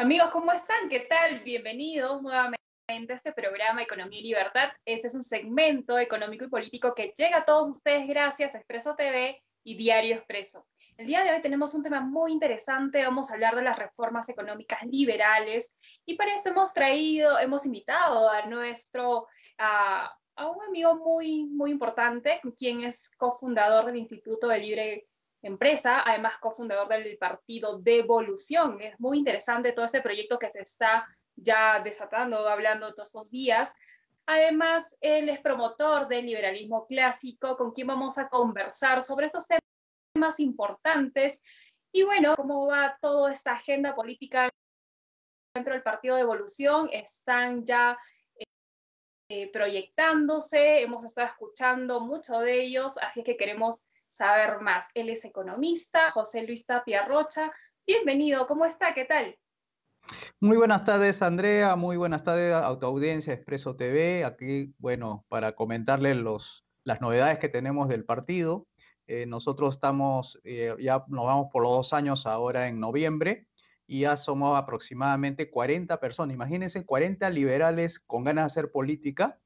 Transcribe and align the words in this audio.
Amigos, 0.00 0.30
¿cómo 0.30 0.52
están? 0.52 0.88
¿Qué 0.88 1.00
tal? 1.10 1.40
Bienvenidos 1.40 2.22
nuevamente 2.22 2.62
a 2.88 3.16
este 3.16 3.32
programa 3.32 3.82
Economía 3.82 4.20
y 4.20 4.22
Libertad. 4.22 4.68
Este 4.84 5.08
es 5.08 5.14
un 5.16 5.24
segmento 5.24 5.98
económico 5.98 6.44
y 6.44 6.48
político 6.48 6.94
que 6.94 7.12
llega 7.18 7.38
a 7.38 7.44
todos 7.44 7.68
ustedes 7.68 8.06
gracias 8.06 8.54
a 8.54 8.58
Expreso 8.58 8.94
TV 8.94 9.42
y 9.64 9.76
Diario 9.76 10.14
Expreso. 10.14 10.68
El 10.96 11.08
día 11.08 11.24
de 11.24 11.32
hoy 11.32 11.42
tenemos 11.42 11.74
un 11.74 11.82
tema 11.82 12.00
muy 12.00 12.30
interesante, 12.30 13.02
vamos 13.02 13.28
a 13.28 13.34
hablar 13.34 13.56
de 13.56 13.62
las 13.62 13.76
reformas 13.76 14.28
económicas 14.28 14.84
liberales 14.84 15.76
y 16.06 16.14
para 16.14 16.32
eso 16.32 16.50
hemos 16.50 16.72
traído, 16.72 17.36
hemos 17.40 17.66
invitado 17.66 18.30
a 18.30 18.46
nuestro, 18.46 19.26
a, 19.58 20.16
un 20.36 20.62
amigo 20.68 20.94
muy, 20.94 21.46
muy 21.46 21.72
importante, 21.72 22.40
quien 22.56 22.84
es 22.84 23.10
cofundador 23.16 23.86
del 23.86 23.96
Instituto 23.96 24.46
de 24.46 24.58
Libre 24.60 25.07
empresa, 25.42 26.02
además 26.04 26.38
cofundador 26.38 26.88
del 26.88 27.16
partido 27.18 27.78
Devolución. 27.78 28.80
Es 28.80 28.98
muy 28.98 29.18
interesante 29.18 29.72
todo 29.72 29.84
este 29.84 30.00
proyecto 30.00 30.38
que 30.38 30.50
se 30.50 30.60
está 30.60 31.06
ya 31.36 31.80
desatando, 31.80 32.48
hablando 32.48 32.94
todos 32.94 33.08
estos 33.08 33.30
días. 33.30 33.72
Además, 34.26 34.96
él 35.00 35.28
es 35.28 35.40
promotor 35.40 36.08
del 36.08 36.26
liberalismo 36.26 36.86
clásico, 36.86 37.56
con 37.56 37.72
quien 37.72 37.86
vamos 37.86 38.18
a 38.18 38.28
conversar 38.28 39.02
sobre 39.02 39.26
estos 39.26 39.44
temas 40.14 40.38
importantes. 40.40 41.42
Y 41.92 42.02
bueno, 42.02 42.34
cómo 42.36 42.66
va 42.66 42.98
toda 43.00 43.32
esta 43.32 43.52
agenda 43.52 43.94
política 43.94 44.50
dentro 45.54 45.72
del 45.72 45.82
partido 45.82 46.16
Devolución. 46.16 46.90
Están 46.92 47.64
ya 47.64 47.96
eh, 49.30 49.50
proyectándose, 49.50 50.82
hemos 50.82 51.04
estado 51.04 51.28
escuchando 51.28 52.00
mucho 52.00 52.38
de 52.40 52.62
ellos, 52.62 52.98
así 52.98 53.22
que 53.22 53.36
queremos 53.36 53.82
saber 54.08 54.60
más. 54.60 54.86
Él 54.94 55.08
es 55.10 55.24
economista, 55.24 56.10
José 56.10 56.42
Luis 56.42 56.66
Tapia 56.66 57.04
Rocha. 57.04 57.52
Bienvenido, 57.86 58.46
¿cómo 58.46 58.64
está? 58.64 58.94
¿Qué 58.94 59.04
tal? 59.04 59.36
Muy 60.40 60.56
buenas 60.56 60.84
tardes, 60.84 61.20
Andrea. 61.22 61.76
Muy 61.76 61.96
buenas 61.96 62.22
tardes, 62.22 62.54
Autoaudiencia 62.54 63.34
Expreso 63.34 63.76
TV. 63.76 64.24
Aquí, 64.24 64.74
bueno, 64.78 65.24
para 65.28 65.52
comentarles 65.52 66.16
los, 66.16 66.64
las 66.84 67.00
novedades 67.00 67.38
que 67.38 67.48
tenemos 67.48 67.88
del 67.88 68.04
partido. 68.04 68.66
Eh, 69.06 69.26
nosotros 69.26 69.74
estamos, 69.74 70.38
eh, 70.44 70.74
ya 70.80 71.04
nos 71.08 71.26
vamos 71.26 71.48
por 71.52 71.62
los 71.62 71.72
dos 71.72 71.92
años 71.92 72.26
ahora 72.26 72.68
en 72.68 72.78
noviembre 72.78 73.46
y 73.86 74.00
ya 74.00 74.16
somos 74.16 74.56
aproximadamente 74.56 75.50
40 75.50 75.98
personas. 75.98 76.34
Imagínense, 76.34 76.84
40 76.84 77.30
liberales 77.30 77.98
con 77.98 78.24
ganas 78.24 78.42
de 78.42 78.46
hacer 78.46 78.70
política 78.70 79.38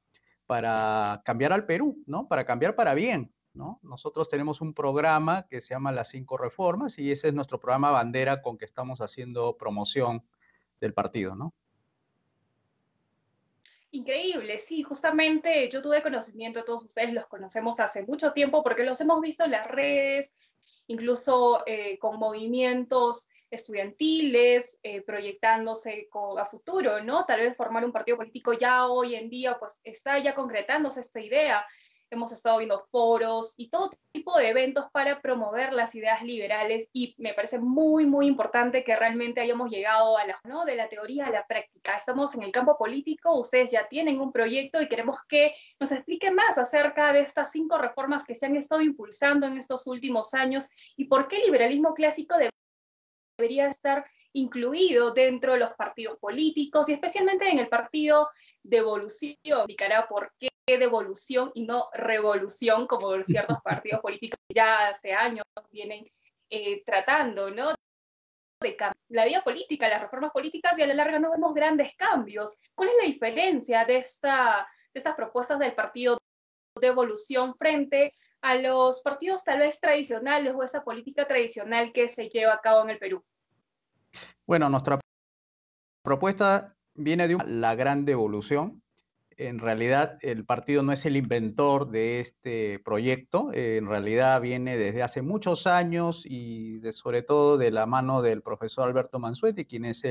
para 0.45 1.21
cambiar 1.23 1.53
al 1.53 1.65
Perú, 1.65 2.03
¿no? 2.05 2.27
Para 2.27 2.45
cambiar 2.45 2.75
para 2.75 2.93
bien. 2.93 3.33
Nosotros 3.53 4.29
tenemos 4.29 4.61
un 4.61 4.73
programa 4.73 5.47
que 5.47 5.61
se 5.61 5.75
llama 5.75 5.91
Las 5.91 6.09
Cinco 6.09 6.37
Reformas 6.37 6.97
y 6.97 7.11
ese 7.11 7.27
es 7.27 7.33
nuestro 7.33 7.59
programa 7.59 7.91
bandera 7.91 8.41
con 8.41 8.57
que 8.57 8.65
estamos 8.65 8.99
haciendo 8.99 9.57
promoción 9.57 10.25
del 10.81 10.93
partido, 10.93 11.35
¿no? 11.35 11.53
Increíble, 13.91 14.57
sí, 14.57 14.81
justamente 14.81 15.69
yo 15.69 15.83
tuve 15.83 16.01
conocimiento 16.01 16.59
de 16.59 16.65
todos 16.65 16.83
ustedes, 16.83 17.13
los 17.13 17.27
conocemos 17.27 17.79
hace 17.79 18.03
mucho 18.03 18.33
tiempo 18.33 18.63
porque 18.63 18.83
los 18.83 18.99
hemos 19.01 19.21
visto 19.21 19.43
en 19.43 19.51
las 19.51 19.67
redes, 19.67 20.35
incluso 20.87 21.61
eh, 21.67 21.99
con 21.99 22.17
movimientos 22.17 23.27
estudiantiles, 23.51 24.79
eh, 24.81 25.03
proyectándose 25.03 26.09
a 26.39 26.45
futuro, 26.45 27.03
¿no? 27.03 27.25
Tal 27.25 27.41
vez 27.41 27.55
formar 27.55 27.85
un 27.85 27.91
partido 27.91 28.17
político 28.17 28.53
ya 28.53 28.87
hoy 28.87 29.13
en 29.13 29.29
día, 29.29 29.57
pues 29.59 29.79
está 29.83 30.17
ya 30.17 30.33
concretándose 30.33 31.01
esta 31.01 31.21
idea 31.21 31.63
hemos 32.13 32.31
estado 32.31 32.57
viendo 32.57 32.85
foros 32.91 33.53
y 33.57 33.69
todo 33.69 33.91
tipo 34.11 34.37
de 34.37 34.49
eventos 34.49 34.85
para 34.91 35.21
promover 35.21 35.73
las 35.73 35.95
ideas 35.95 36.23
liberales 36.23 36.89
y 36.93 37.15
me 37.17 37.33
parece 37.33 37.59
muy, 37.59 38.05
muy 38.05 38.27
importante 38.27 38.83
que 38.83 38.95
realmente 38.95 39.41
hayamos 39.41 39.69
llegado 39.69 40.17
a 40.17 40.25
la, 40.25 40.39
¿no? 40.43 40.65
de 40.65 40.75
la 40.75 40.89
teoría 40.89 41.27
a 41.27 41.31
la 41.31 41.45
práctica. 41.45 41.97
Estamos 41.97 42.33
en 42.35 42.43
el 42.43 42.51
campo 42.51 42.77
político, 42.77 43.37
ustedes 43.39 43.71
ya 43.71 43.87
tienen 43.87 44.19
un 44.19 44.31
proyecto 44.31 44.81
y 44.81 44.87
queremos 44.87 45.19
que 45.27 45.55
nos 45.79 45.91
expliquen 45.91 46.35
más 46.35 46.57
acerca 46.57 47.13
de 47.13 47.21
estas 47.21 47.51
cinco 47.51 47.77
reformas 47.77 48.25
que 48.25 48.35
se 48.35 48.45
han 48.45 48.55
estado 48.55 48.81
impulsando 48.81 49.47
en 49.47 49.57
estos 49.57 49.87
últimos 49.87 50.33
años 50.33 50.69
y 50.95 51.05
por 51.05 51.27
qué 51.27 51.37
el 51.37 51.43
liberalismo 51.43 51.93
clásico 51.93 52.35
debería 53.37 53.67
estar 53.67 54.05
incluido 54.33 55.11
dentro 55.11 55.53
de 55.53 55.59
los 55.59 55.73
partidos 55.73 56.17
políticos 56.17 56.89
y 56.89 56.93
especialmente 56.93 57.49
en 57.49 57.59
el 57.59 57.69
partido 57.69 58.29
de 58.63 58.77
evolución. 58.77 59.35
Explicará 59.43 60.07
por 60.07 60.33
qué 60.39 60.49
devolución 60.65 61.51
y 61.53 61.65
no 61.65 61.89
revolución, 61.93 62.87
como 62.87 63.21
ciertos 63.23 63.57
partidos 63.63 64.01
políticos 64.01 64.39
ya 64.53 64.89
hace 64.89 65.13
años 65.13 65.43
vienen 65.71 66.05
eh, 66.49 66.83
tratando, 66.85 67.51
¿no? 67.51 67.73
De 68.61 68.77
la 69.09 69.25
vida 69.25 69.43
política, 69.43 69.89
las 69.89 70.01
reformas 70.01 70.31
políticas, 70.31 70.77
y 70.79 70.83
a 70.83 70.87
la 70.87 70.93
larga 70.93 71.19
no 71.19 71.31
vemos 71.31 71.53
grandes 71.53 71.93
cambios. 71.97 72.53
¿Cuál 72.73 72.89
es 72.89 72.95
la 73.01 73.07
diferencia 73.07 73.83
de, 73.83 73.97
esta, 73.97 74.67
de 74.93 74.99
estas 74.99 75.15
propuestas 75.15 75.59
del 75.59 75.73
partido 75.73 76.17
de 76.79 76.87
evolución 76.87 77.55
frente 77.55 78.13
a 78.41 78.55
los 78.55 79.01
partidos 79.01 79.43
tal 79.43 79.59
vez 79.59 79.79
tradicionales 79.79 80.53
o 80.55 80.63
esa 80.63 80.83
política 80.83 81.25
tradicional 81.27 81.91
que 81.91 82.07
se 82.07 82.29
lleva 82.29 82.53
a 82.53 82.61
cabo 82.61 82.83
en 82.83 82.91
el 82.91 82.99
Perú? 82.99 83.23
Bueno, 84.45 84.69
nuestra 84.69 84.99
propuesta 86.03 86.75
viene 86.93 87.27
de 87.27 87.37
la 87.45 87.75
gran 87.75 88.05
devolución, 88.05 88.82
en 89.47 89.59
realidad 89.59 90.17
el 90.21 90.45
partido 90.45 90.83
no 90.83 90.91
es 90.91 91.05
el 91.05 91.17
inventor 91.17 91.89
de 91.89 92.19
este 92.19 92.79
proyecto, 92.79 93.51
eh, 93.53 93.77
en 93.77 93.87
realidad 93.87 94.39
viene 94.41 94.77
desde 94.77 95.03
hace 95.03 95.21
muchos 95.21 95.67
años 95.67 96.25
y 96.25 96.79
sobre 96.91 97.21
todo 97.21 97.57
de 97.57 97.71
la 97.71 97.85
mano 97.85 98.21
del 98.21 98.41
profesor 98.41 98.87
Alberto 98.87 99.19
Mansuetti, 99.19 99.65
quien 99.65 99.85
es 99.85 100.03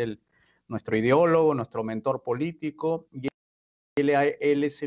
nuestro 0.69 0.97
ideólogo, 0.97 1.55
nuestro 1.55 1.83
mentor 1.83 2.23
político, 2.23 3.09
y 3.13 3.29
él, 3.97 4.65
es 4.65 4.85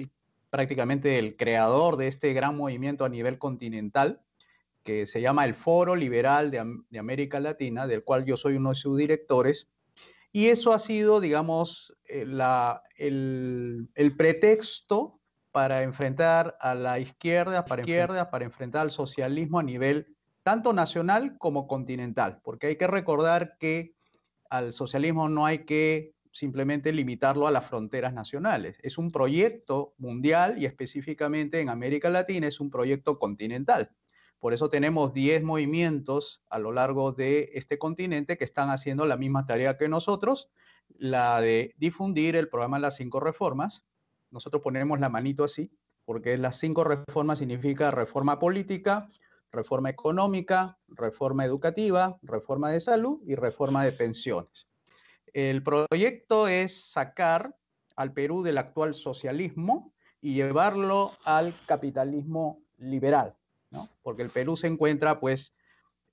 prácticamente 0.49 1.19
el 1.19 1.35
creador 1.35 1.97
de 1.97 2.07
este 2.07 2.33
gran 2.33 2.55
movimiento 2.55 3.05
a 3.05 3.09
nivel 3.09 3.37
continental 3.37 4.21
que 4.83 5.07
se 5.07 5.21
llama 5.21 5.45
el 5.45 5.55
Foro 5.55 5.95
Liberal 5.95 6.51
de, 6.51 6.63
de 6.89 6.99
América 6.99 7.39
Latina, 7.39 7.87
del 7.87 8.03
cual 8.03 8.25
yo 8.25 8.37
soy 8.37 8.57
uno 8.57 8.69
de 8.69 8.75
sus 8.75 8.97
directores, 8.97 9.67
y 10.35 10.49
eso 10.49 10.73
ha 10.73 10.79
sido, 10.79 11.21
digamos, 11.21 11.95
eh, 12.09 12.27
el, 12.97 13.87
pretexto 14.17 15.21
para 15.53 15.81
enfrentar 15.81 16.57
a 16.59 16.75
la 16.75 16.99
izquierda, 16.99 17.63
para, 17.63 17.83
izquierda, 17.83 18.29
para 18.29 18.43
enfrentar 18.43 18.81
al 18.81 18.91
socialismo 18.91 19.59
a 19.59 19.63
nivel 19.63 20.13
tanto 20.43 20.73
nacional 20.73 21.37
como 21.37 21.67
continental, 21.67 22.41
porque 22.43 22.67
hay 22.67 22.75
que 22.75 22.85
recordar 22.85 23.55
que 23.57 23.95
al 24.49 24.73
socialismo 24.73 25.29
no 25.29 25.45
hay 25.45 25.59
que 25.59 26.15
simplemente 26.33 26.91
limitarlo 26.91 27.47
a 27.47 27.51
las 27.51 27.65
fronteras 27.69 28.13
nacionales. 28.13 28.77
Es 28.83 28.97
un 28.97 29.11
proyecto 29.11 29.93
mundial 29.97 30.61
y 30.61 30.65
específicamente 30.65 31.61
en 31.61 31.69
América 31.69 32.09
Latina 32.09 32.47
es 32.47 32.59
un 32.59 32.69
proyecto 32.69 33.19
continental. 33.19 33.89
Por 34.45 34.53
eso 34.53 34.69
tenemos 34.69 35.11
10 35.11 35.41
movimientos 35.41 36.39
a 36.51 36.59
lo 36.59 36.71
largo 36.71 37.13
de 37.13 37.49
este 37.55 37.79
continente 37.79 38.37
que 38.37 38.43
están 38.43 38.69
haciendo 38.69 39.07
la 39.07 39.17
misma 39.17 39.47
tarea 39.47 39.75
que 39.75 39.89
nosotros, 39.89 40.51
la 40.99 41.41
de 41.41 41.73
difundir 41.79 42.35
el 42.35 42.47
programa 42.47 42.77
Las 42.77 42.97
Cinco 42.97 43.19
Reformas. 43.19 43.83
Nosotros 44.29 44.61
ponemos 44.61 44.99
la 44.99 45.09
manito 45.09 45.43
así, 45.43 45.71
porque 46.05 46.37
las 46.37 46.59
cinco 46.59 46.83
reformas 46.83 47.39
significa 47.39 47.89
reforma 47.89 48.37
política, 48.37 49.09
reforma 49.51 49.89
económica, 49.89 50.77
reforma 50.89 51.43
educativa, 51.43 52.19
reforma 52.21 52.69
de 52.69 52.81
salud 52.81 53.21
y 53.25 53.33
reforma 53.33 53.83
de 53.83 53.93
pensiones. 53.93 54.67
El 55.33 55.63
proyecto 55.63 56.47
es 56.47 56.91
sacar 56.91 57.55
al 57.95 58.13
Perú 58.13 58.43
del 58.43 58.59
actual 58.59 58.93
socialismo 58.93 59.91
y 60.21 60.35
llevarlo 60.35 61.13
al 61.23 61.55
capitalismo 61.65 62.61
liberal 62.77 63.35
porque 64.01 64.21
el 64.21 64.29
Perú 64.29 64.55
se 64.55 64.67
encuentra, 64.67 65.19
pues, 65.19 65.53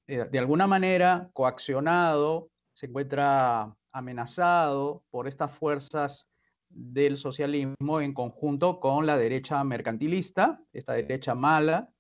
eh, 0.07 0.27
de 0.31 0.39
alguna 0.39 0.67
manera 0.67 1.31
coaccionado, 1.33 2.51
se 2.75 2.87
encuentra 2.87 3.75
amenazado 3.93 5.05
por 5.11 5.29
estas 5.29 5.53
fuerzas 5.53 6.27
del 6.69 7.19
socialismo 7.19 8.01
en 8.01 8.15
conjunto 8.15 8.81
con 8.81 9.07
la 9.07 9.17
derecha 9.17 9.63
mercantilista, 9.63 10.61
esta 10.73 10.95
derecha 10.95 11.35
mala, 11.35 11.91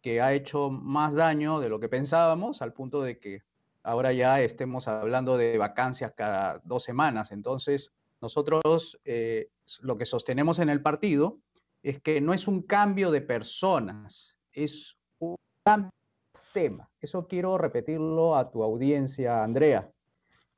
que 0.00 0.20
ha 0.20 0.32
hecho 0.32 0.70
más 0.70 1.14
daño 1.14 1.60
de 1.60 1.68
lo 1.68 1.80
que 1.80 1.88
pensábamos, 1.88 2.62
al 2.62 2.72
punto 2.72 3.02
de 3.02 3.18
que 3.18 3.42
ahora 3.82 4.12
ya 4.12 4.40
estemos 4.40 4.88
hablando 4.88 5.36
de 5.36 5.58
vacancias 5.58 6.12
cada 6.16 6.60
dos 6.64 6.84
semanas. 6.84 7.32
Entonces, 7.32 7.92
nosotros 8.20 8.98
eh, 9.04 9.50
lo 9.80 9.96
que 9.96 10.06
sostenemos 10.06 10.58
en 10.58 10.70
el 10.70 10.82
partido 10.82 11.40
es 11.82 12.00
que 12.00 12.20
no 12.20 12.32
es 12.32 12.46
un 12.46 12.62
cambio 12.62 13.10
de 13.10 13.20
personas, 13.20 14.38
es 14.52 14.96
tema. 16.52 16.88
Eso 17.00 17.26
quiero 17.26 17.58
repetirlo 17.58 18.36
a 18.36 18.50
tu 18.50 18.62
audiencia, 18.62 19.42
Andrea, 19.42 19.90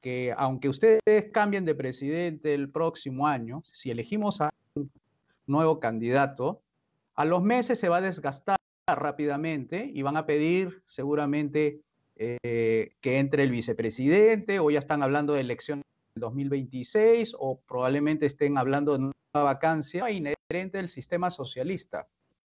que 0.01 0.35
aunque 0.37 0.69
ustedes 0.69 1.31
cambien 1.33 1.65
de 1.65 1.75
presidente 1.75 2.55
el 2.55 2.71
próximo 2.71 3.27
año, 3.27 3.63
si 3.73 3.91
elegimos 3.91 4.41
a 4.41 4.51
un 4.75 4.91
nuevo 5.47 5.81
candidato, 5.81 6.63
a 7.15 7.25
los 7.25 7.43
meses 7.43 7.79
se 7.79 7.89
va 7.89 7.99
a 7.99 8.01
desgastar 8.01 8.57
rápidamente 8.87 9.91
y 9.95 10.03
van 10.03 10.17
a 10.17 10.27
pedir 10.27 10.83
seguramente 10.87 11.81
eh, 12.17 12.93
que 13.01 13.19
entre 13.19 13.45
el 13.45 13.51
vicepresidente 13.51 14.59
o 14.59 14.71
ya 14.71 14.79
están 14.79 15.03
hablando 15.03 15.33
de 15.33 15.41
elecciones 15.41 15.85
2026 16.17 17.35
o 17.39 17.61
probablemente 17.61 18.27
estén 18.27 18.59
hablando 18.59 18.97
de 18.97 19.05
una 19.05 19.13
vacancia 19.33 20.11
inherente 20.11 20.79
del 20.79 20.89
sistema 20.89 21.31
socialista. 21.31 22.07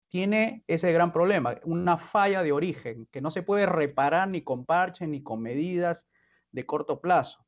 Tiene 0.10 0.64
ese 0.68 0.92
gran 0.92 1.12
problema, 1.12 1.60
una 1.64 1.98
falla 1.98 2.42
de 2.42 2.52
origen 2.52 3.08
que 3.12 3.22
no 3.22 3.30
se 3.30 3.44
puede 3.44 3.66
reparar 3.66 4.30
ni 4.30 4.42
con 4.42 4.66
parches 4.66 5.08
ni 5.10 5.22
con 5.22 5.42
medidas 5.42 6.06
de 6.52 6.66
corto 6.66 7.02
plazo. 7.02 7.46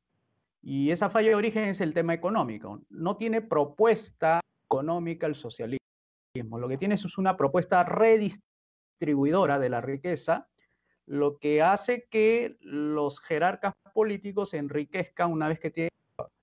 Y 0.62 0.90
esa 0.90 1.08
falla 1.08 1.30
de 1.30 1.34
origen 1.36 1.64
es 1.64 1.80
el 1.80 1.94
tema 1.94 2.12
económico. 2.12 2.82
No 2.90 3.16
tiene 3.16 3.40
propuesta 3.40 4.40
económica 4.66 5.26
el 5.26 5.34
socialismo. 5.34 5.80
Lo 6.58 6.68
que 6.68 6.76
tiene 6.76 6.96
es 6.96 7.18
una 7.18 7.36
propuesta 7.36 7.82
redistribuidora 7.82 9.58
de 9.58 9.68
la 9.70 9.80
riqueza, 9.80 10.48
lo 11.06 11.38
que 11.38 11.62
hace 11.62 12.06
que 12.08 12.56
los 12.60 13.20
jerarcas 13.20 13.74
políticos 13.94 14.50
se 14.50 14.58
enriquezcan 14.58 15.32
una 15.32 15.48
vez 15.48 15.58
que 15.58 15.70
tienen 15.70 15.90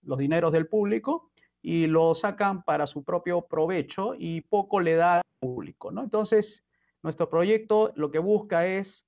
los 0.01 0.17
dineros 0.17 0.51
del 0.51 0.67
público 0.67 1.31
y 1.69 1.85
lo 1.85 2.15
sacan 2.15 2.63
para 2.63 2.87
su 2.87 3.03
propio 3.03 3.41
provecho 3.41 4.15
y 4.17 4.39
poco 4.39 4.79
le 4.79 4.93
da 4.93 5.15
al 5.15 5.23
público. 5.37 5.91
¿no? 5.91 6.01
Entonces, 6.01 6.63
nuestro 7.03 7.29
proyecto 7.29 7.91
lo 7.97 8.09
que 8.09 8.19
busca 8.19 8.65
es, 8.65 9.05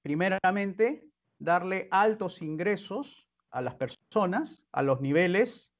primeramente, 0.00 1.06
darle 1.38 1.86
altos 1.90 2.40
ingresos 2.40 3.26
a 3.50 3.60
las 3.60 3.74
personas, 3.74 4.64
a 4.72 4.82
los 4.82 5.02
niveles 5.02 5.74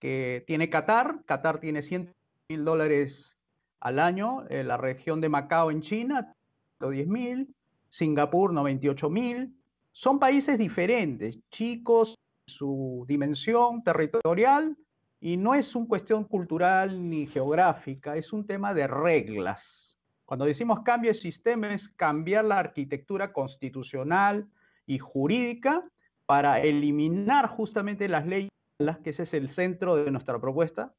que 0.00 0.42
tiene 0.48 0.70
Qatar. 0.70 1.22
Qatar 1.24 1.60
tiene 1.60 1.82
100 1.82 2.12
mil 2.48 2.64
dólares 2.64 3.38
al 3.78 4.00
año, 4.00 4.44
en 4.50 4.66
la 4.66 4.76
región 4.76 5.20
de 5.20 5.28
Macao 5.28 5.70
en 5.70 5.82
China, 5.82 6.34
10 6.80 7.06
mil, 7.06 7.54
Singapur 7.88 8.52
98 8.52 9.08
mil. 9.08 9.54
Son 9.92 10.18
países 10.18 10.58
diferentes, 10.58 11.38
chicos, 11.48 12.16
su 12.44 13.04
dimensión 13.06 13.84
territorial, 13.84 14.76
y 15.20 15.36
no 15.36 15.54
es 15.54 15.74
una 15.74 15.88
cuestión 15.88 16.24
cultural 16.24 17.08
ni 17.08 17.26
geográfica, 17.26 18.16
es 18.16 18.32
un 18.32 18.46
tema 18.46 18.72
de 18.74 18.86
reglas. 18.86 19.98
Cuando 20.24 20.44
decimos 20.44 20.80
cambio 20.80 21.10
de 21.10 21.14
sistema 21.14 21.72
es 21.72 21.88
cambiar 21.88 22.44
la 22.44 22.58
arquitectura 22.58 23.32
constitucional 23.32 24.48
y 24.86 24.98
jurídica 24.98 25.84
para 26.26 26.60
eliminar 26.60 27.48
justamente 27.48 28.08
las 28.08 28.26
leyes, 28.26 28.50
que 29.02 29.10
ese 29.10 29.22
es 29.22 29.34
el 29.34 29.48
centro 29.48 29.96
de 29.96 30.10
nuestra 30.10 30.38
propuesta, 30.38 30.94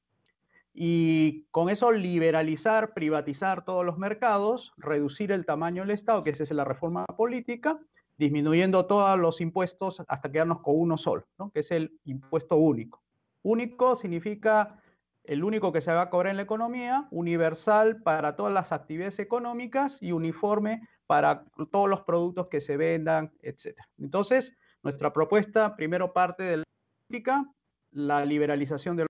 y 0.73 1.45
con 1.51 1.69
eso 1.69 1.91
liberalizar, 1.91 2.93
privatizar 2.93 3.63
todos 3.63 3.85
los 3.85 3.97
mercados, 3.97 4.73
reducir 4.77 5.31
el 5.31 5.45
tamaño 5.45 5.83
del 5.83 5.91
Estado, 5.91 6.23
que 6.23 6.31
esa 6.31 6.43
es 6.43 6.51
la 6.51 6.65
reforma 6.65 7.05
política, 7.05 7.79
disminuyendo 8.17 8.85
todos 8.85 9.17
los 9.17 9.41
impuestos 9.41 10.01
hasta 10.07 10.31
quedarnos 10.31 10.61
con 10.61 10.75
uno 10.77 10.97
solo, 10.97 11.25
que 11.53 11.61
es 11.61 11.71
el 11.71 11.99
impuesto 12.05 12.57
único. 12.57 13.01
Único 13.43 13.95
significa 13.95 14.81
el 15.23 15.43
único 15.43 15.71
que 15.71 15.81
se 15.81 15.93
va 15.93 16.03
a 16.03 16.09
cobrar 16.09 16.31
en 16.31 16.37
la 16.37 16.43
economía, 16.43 17.07
universal 17.11 18.01
para 18.01 18.35
todas 18.35 18.53
las 18.53 18.71
actividades 18.71 19.19
económicas 19.19 20.01
y 20.01 20.11
uniforme 20.11 20.87
para 21.05 21.45
todos 21.71 21.89
los 21.89 22.01
productos 22.01 22.47
que 22.47 22.61
se 22.61 22.77
vendan, 22.77 23.31
etc. 23.41 23.79
Entonces, 23.97 24.57
nuestra 24.81 25.13
propuesta 25.13 25.75
primero 25.75 26.13
parte 26.13 26.43
de 26.43 26.57
la 26.57 26.63
política, 27.07 27.45
la 27.91 28.25
liberalización 28.25 28.97
de 28.97 29.07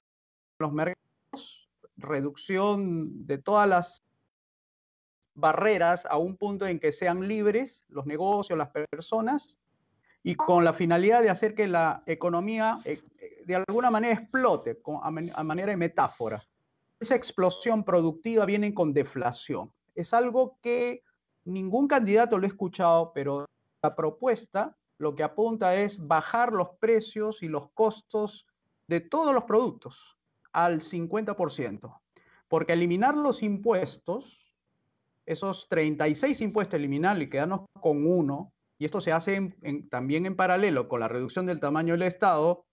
los 0.60 0.74
mercados, 0.74 1.70
reducción 1.96 3.26
de 3.26 3.38
todas 3.38 3.68
las 3.70 4.04
barreras 5.36 6.06
a 6.06 6.18
un 6.18 6.38
punto 6.38 6.68
en 6.68 6.80
que 6.80 6.92
sean 6.92 7.28
libres 7.28 7.86
los 7.88 8.06
negocios, 8.06 8.58
las 8.58 8.70
personas, 8.70 9.58
y 10.22 10.36
con 10.36 10.66
la 10.66 10.74
finalidad 10.74 11.22
de 11.22 11.30
hacer 11.30 11.56
que 11.56 11.68
la 11.68 12.04
economía 12.06 12.80
eh, 12.84 13.02
de 13.50 13.56
alguna 13.56 13.90
manera 13.90 14.14
explote 14.14 14.80
a 15.02 15.44
manera 15.44 15.72
de 15.72 15.78
metáfora. 15.78 16.46
Esa 17.00 17.16
explosión 17.16 17.84
productiva 17.84 18.46
viene 18.46 18.76
con 18.76 18.94
deflación. 18.94 19.72
Es 19.96 20.14
algo 20.14 20.60
que 20.62 21.02
ningún 21.46 21.88
candidato 21.88 22.38
lo 22.38 22.44
ha 22.44 22.48
escuchado, 22.48 23.12
pero 23.12 23.48
la 23.82 23.96
propuesta 23.96 24.78
lo 25.00 25.16
que 25.16 25.24
apunta 25.24 25.74
es 25.74 25.98
bajar 26.06 26.54
los 26.54 26.70
precios 26.80 27.42
y 27.42 27.48
los 27.48 27.72
costos 27.72 28.46
de 28.88 29.00
todos 29.00 29.34
los 29.34 29.46
productos 29.46 30.16
al 30.52 30.82
50%. 30.82 32.00
Porque 32.50 32.74
eliminar 32.74 33.18
los 33.18 33.42
impuestos, 33.42 34.54
esos 35.26 35.68
36 35.70 36.40
impuestos 36.42 36.78
eliminar 36.78 37.20
y 37.20 37.32
quedarnos 37.32 37.62
con 37.82 38.06
uno, 38.06 38.54
y 38.78 38.86
esto 38.86 39.02
se 39.02 39.12
hace 39.12 39.58
también 39.90 40.28
en 40.28 40.36
paralelo 40.36 40.88
con 40.88 41.00
la 41.00 41.08
reducción 41.08 41.48
del 41.48 41.60
tamaño 41.60 41.94
del 41.94 42.04
Estado, 42.04 42.68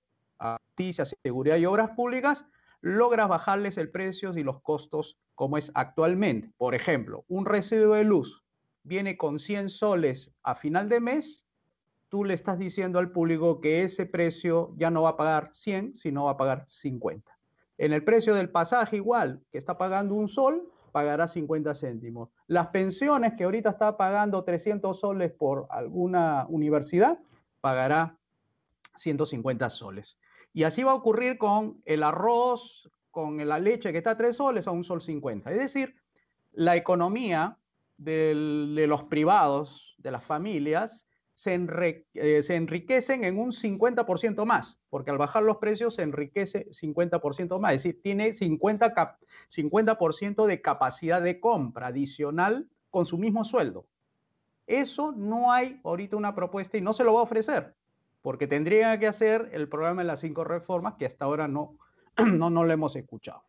justicia, 0.76 1.06
seguridad 1.06 1.56
y 1.56 1.64
obras 1.64 1.90
públicas, 1.96 2.44
logras 2.82 3.28
bajarles 3.28 3.78
el 3.78 3.90
precio 3.90 4.36
y 4.36 4.42
los 4.42 4.60
costos 4.60 5.16
como 5.34 5.56
es 5.56 5.72
actualmente. 5.74 6.52
Por 6.58 6.74
ejemplo, 6.74 7.24
un 7.28 7.46
residuo 7.46 7.94
de 7.94 8.04
luz 8.04 8.44
viene 8.82 9.16
con 9.16 9.38
100 9.38 9.70
soles 9.70 10.30
a 10.42 10.54
final 10.54 10.90
de 10.90 11.00
mes, 11.00 11.46
tú 12.10 12.24
le 12.24 12.34
estás 12.34 12.58
diciendo 12.58 12.98
al 12.98 13.10
público 13.10 13.60
que 13.60 13.84
ese 13.84 14.04
precio 14.04 14.74
ya 14.76 14.90
no 14.90 15.02
va 15.02 15.10
a 15.10 15.16
pagar 15.16 15.48
100, 15.52 15.94
sino 15.94 16.24
va 16.24 16.32
a 16.32 16.36
pagar 16.36 16.64
50. 16.66 17.32
En 17.78 17.92
el 17.94 18.04
precio 18.04 18.34
del 18.34 18.50
pasaje 18.50 18.96
igual, 18.96 19.40
que 19.50 19.58
está 19.58 19.78
pagando 19.78 20.14
un 20.14 20.28
sol, 20.28 20.70
pagará 20.92 21.26
50 21.26 21.74
céntimos. 21.74 22.28
Las 22.48 22.68
pensiones 22.68 23.32
que 23.34 23.44
ahorita 23.44 23.70
está 23.70 23.96
pagando 23.96 24.44
300 24.44 24.98
soles 24.98 25.32
por 25.32 25.66
alguna 25.70 26.46
universidad, 26.48 27.18
pagará 27.60 28.18
150 28.96 29.70
soles. 29.70 30.18
Y 30.56 30.64
así 30.64 30.82
va 30.82 30.92
a 30.92 30.94
ocurrir 30.94 31.36
con 31.36 31.82
el 31.84 32.02
arroz, 32.02 32.90
con 33.10 33.46
la 33.46 33.58
leche 33.58 33.92
que 33.92 33.98
está 33.98 34.12
a 34.12 34.16
3 34.16 34.34
soles 34.34 34.66
a 34.66 34.70
un 34.70 34.84
sol 34.84 35.02
50. 35.02 35.50
Es 35.50 35.58
decir, 35.58 35.96
la 36.52 36.76
economía 36.76 37.58
de 37.98 38.86
los 38.88 39.04
privados, 39.04 39.94
de 39.98 40.12
las 40.12 40.24
familias, 40.24 41.06
eh, 41.44 42.42
se, 42.42 42.54
enriquecen 42.54 43.24
en 43.24 43.38
un 43.38 43.52
50% 43.52 44.46
más, 44.46 44.80
porque 44.88 45.10
al 45.10 45.18
bajar 45.18 45.42
los 45.42 45.58
precios 45.58 45.94
se 45.96 46.04
enriquece 46.04 46.70
50% 46.70 47.60
más, 47.60 47.74
es 47.74 47.82
decir, 47.82 48.00
tiene 48.00 48.30
50%, 48.30 49.18
50 49.48 50.46
de 50.46 50.62
capacidad 50.62 51.20
de 51.20 51.38
compra 51.38 51.88
adicional 51.88 52.66
con 52.88 53.04
su 53.04 53.18
mismo 53.18 53.44
sueldo. 53.44 53.86
Eso 54.66 55.12
no 55.12 55.52
hay 55.52 55.78
ahorita 55.84 56.16
una 56.16 56.34
propuesta 56.34 56.78
y 56.78 56.80
no 56.80 56.94
se 56.94 57.04
lo 57.04 57.12
va 57.12 57.20
a 57.20 57.24
ofrecer 57.24 57.76
porque 58.26 58.48
tendría 58.48 58.98
que 58.98 59.06
hacer 59.06 59.50
el 59.52 59.68
programa 59.68 60.02
de 60.02 60.08
las 60.08 60.18
cinco 60.18 60.42
reformas 60.42 60.96
que 60.98 61.06
hasta 61.06 61.26
ahora 61.26 61.46
no, 61.46 61.78
no, 62.26 62.50
no 62.50 62.64
lo 62.64 62.72
hemos 62.72 62.96
escuchado. 62.96 63.44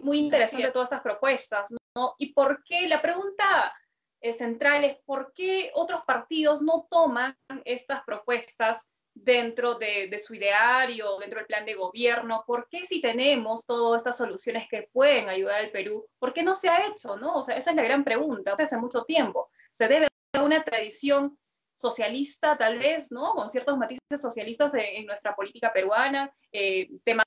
Muy 0.00 0.16
interesante 0.16 0.70
todas 0.70 0.86
estas 0.86 1.02
propuestas, 1.02 1.70
¿no? 1.94 2.14
¿Y 2.16 2.32
por 2.32 2.64
qué? 2.64 2.88
La 2.88 3.02
pregunta 3.02 3.74
eh, 4.22 4.32
central 4.32 4.84
es 4.84 4.96
por 5.04 5.34
qué 5.34 5.70
otros 5.74 6.00
partidos 6.06 6.62
no 6.62 6.86
toman 6.90 7.36
estas 7.66 8.02
propuestas 8.04 8.90
dentro 9.12 9.74
de, 9.74 10.08
de, 10.08 10.18
su 10.18 10.34
ideario, 10.34 11.18
dentro 11.18 11.40
del 11.40 11.46
plan 11.46 11.66
de 11.66 11.74
gobierno? 11.74 12.42
¿Por 12.46 12.70
qué 12.70 12.86
si 12.86 13.02
tenemos 13.02 13.66
todas 13.66 14.00
estas 14.00 14.16
soluciones 14.16 14.66
que 14.66 14.88
pueden 14.94 15.28
ayudar 15.28 15.60
al 15.60 15.70
Perú, 15.70 16.06
por 16.18 16.32
qué 16.32 16.42
no 16.42 16.54
se 16.54 16.70
ha 16.70 16.86
hecho? 16.86 17.18
¿no? 17.18 17.34
O 17.34 17.42
sea, 17.42 17.58
esa 17.58 17.68
es 17.68 17.76
la 17.76 17.82
gran 17.82 18.02
pregunta. 18.02 18.54
Hace 18.58 18.78
mucho 18.78 19.04
tiempo 19.04 19.50
se 19.72 19.88
debe 19.88 20.06
a 20.32 20.42
una 20.42 20.64
tradición 20.64 21.36
socialista, 21.78 22.58
tal 22.58 22.78
vez, 22.78 23.10
¿no? 23.12 23.34
Con 23.34 23.48
ciertos 23.48 23.78
matices 23.78 24.20
socialistas 24.20 24.74
en, 24.74 25.06
nuestra 25.06 25.34
política 25.34 25.72
peruana, 25.72 26.32
eh, 26.52 26.88
temas 27.04 27.24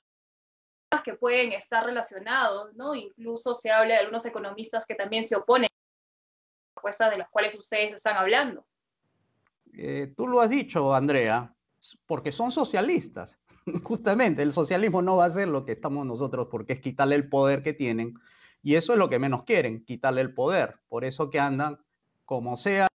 que 1.04 1.14
pueden 1.14 1.52
estar 1.52 1.84
relacionados, 1.84 2.74
¿no? 2.74 2.94
Incluso 2.94 3.54
se 3.54 3.70
habla 3.70 3.94
de 3.94 4.00
algunos 4.00 4.24
economistas 4.26 4.84
que 4.86 4.94
también 4.94 5.26
se 5.26 5.36
oponen 5.36 5.64
a 5.64 5.74
las 5.74 6.74
propuestas 6.74 7.10
de 7.10 7.18
las 7.18 7.30
cuales 7.30 7.58
ustedes 7.58 7.94
están 7.94 8.16
hablando. 8.16 8.66
Eh, 9.72 10.12
tú 10.16 10.28
lo 10.28 10.40
has 10.40 10.50
dicho, 10.50 10.94
Andrea, 10.94 11.54
porque 12.06 12.30
son 12.30 12.52
socialistas. 12.52 13.36
Justamente, 13.84 14.42
el 14.42 14.52
socialismo 14.52 15.00
no 15.00 15.16
va 15.16 15.24
a 15.24 15.30
ser 15.30 15.48
lo 15.48 15.64
que 15.64 15.72
estamos 15.72 16.04
nosotros, 16.04 16.48
porque 16.50 16.74
es 16.74 16.80
quitarle 16.80 17.14
el 17.14 17.30
poder 17.30 17.62
que 17.62 17.72
tienen. 17.72 18.14
Y 18.62 18.76
eso 18.76 18.92
es 18.92 18.98
lo 18.98 19.08
que 19.08 19.18
menos 19.18 19.44
quieren, 19.44 19.84
quitarle 19.84 20.20
el 20.20 20.34
poder. 20.34 20.76
Por 20.88 21.04
eso 21.04 21.30
que 21.30 21.40
andan, 21.40 21.78
como 22.26 22.56
sea, 22.56 22.86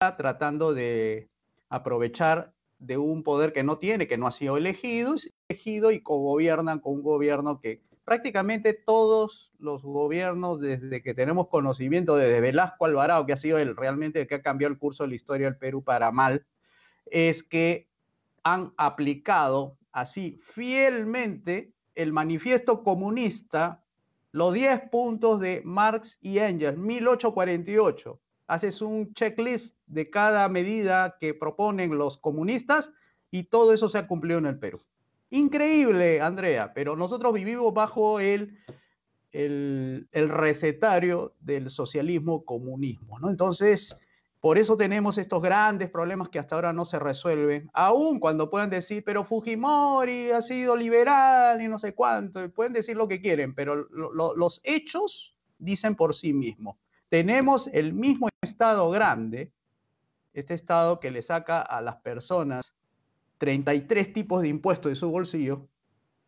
tratando 0.00 0.72
de 0.72 1.28
aprovechar 1.68 2.54
de 2.78 2.96
un 2.96 3.22
poder 3.22 3.52
que 3.52 3.62
no 3.62 3.76
tiene, 3.76 4.08
que 4.08 4.16
no 4.16 4.26
ha 4.26 4.30
sido 4.30 4.56
elegido, 4.56 5.14
elegido 5.48 5.90
y 5.90 6.00
cogobiernan 6.00 6.80
con 6.80 6.94
un 6.94 7.02
gobierno 7.02 7.60
que 7.60 7.82
prácticamente 8.06 8.72
todos 8.72 9.52
los 9.58 9.82
gobiernos, 9.82 10.58
desde 10.58 11.02
que 11.02 11.12
tenemos 11.12 11.48
conocimiento, 11.48 12.16
desde 12.16 12.40
Velasco 12.40 12.86
Alvarado, 12.86 13.26
que 13.26 13.34
ha 13.34 13.36
sido 13.36 13.58
el, 13.58 13.76
realmente 13.76 14.22
el 14.22 14.26
que 14.26 14.36
ha 14.36 14.42
cambiado 14.42 14.72
el 14.72 14.78
curso 14.78 15.02
de 15.02 15.10
la 15.10 15.16
historia 15.16 15.46
del 15.48 15.58
Perú 15.58 15.84
para 15.84 16.10
mal, 16.10 16.46
es 17.04 17.42
que 17.42 17.86
han 18.42 18.72
aplicado 18.78 19.76
así 19.92 20.40
fielmente 20.42 21.74
el 21.94 22.14
manifiesto 22.14 22.82
comunista, 22.82 23.84
los 24.32 24.54
10 24.54 24.88
puntos 24.88 25.40
de 25.40 25.60
Marx 25.62 26.18
y 26.22 26.38
Engels, 26.38 26.78
1848 26.78 28.18
haces 28.50 28.82
un 28.82 29.14
checklist 29.14 29.78
de 29.86 30.10
cada 30.10 30.48
medida 30.48 31.16
que 31.20 31.34
proponen 31.34 31.96
los 31.96 32.18
comunistas 32.18 32.90
Y 33.30 33.44
todo 33.44 33.72
eso 33.72 33.88
se 33.88 33.98
ha 33.98 34.08
cumplido 34.08 34.40
en 34.40 34.46
el 34.46 34.58
Perú. 34.58 34.80
Increíble, 35.30 36.20
Andrea, 36.20 36.72
pero 36.74 36.96
nosotros 36.96 37.32
vivimos 37.32 37.72
bajo 37.72 38.18
el, 38.18 38.58
el, 39.30 40.08
recetario 40.28 41.36
del 41.38 41.70
socialismo 41.70 42.44
comunismo, 42.44 43.20
¿no? 43.20 43.30
Entonces, 43.30 43.96
por 44.40 44.58
eso 44.58 44.76
tenemos 44.76 45.16
estos 45.16 45.40
grandes 45.40 45.88
problemas 45.88 46.28
que 46.28 46.40
hasta 46.40 46.56
ahora 46.56 46.72
no 46.72 46.84
se 46.84 46.98
resuelven, 46.98 47.70
aun 47.72 48.18
cuando 48.18 48.50
puedan 48.50 48.70
decir, 48.70 49.04
pero 49.04 49.24
Fujimori 49.24 50.32
ha 50.32 50.42
sido 50.42 50.74
liberal 50.74 51.62
y 51.62 51.68
no 51.68 51.78
sé 51.78 51.94
cuánto, 51.94 52.50
pueden 52.50 52.72
decir 52.72 52.96
lo 52.96 53.06
que 53.06 53.20
quieren, 53.20 53.54
pero 53.54 53.76
los 53.76 54.60
hechos 54.64 55.36
dicen 55.56 55.94
por 55.94 56.16
sí 56.16 56.32
mismos. 56.32 56.76
Tenemos 57.10 57.68
el 57.72 57.92
mismo 57.92 58.29
Estado 58.50 58.90
grande, 58.90 59.52
este 60.34 60.54
Estado 60.54 61.00
que 61.00 61.10
le 61.10 61.22
saca 61.22 61.60
a 61.62 61.80
las 61.80 61.96
personas 61.96 62.74
33 63.38 64.12
tipos 64.12 64.42
de 64.42 64.48
impuestos 64.48 64.90
de 64.90 64.96
su 64.96 65.10
bolsillo 65.10 65.68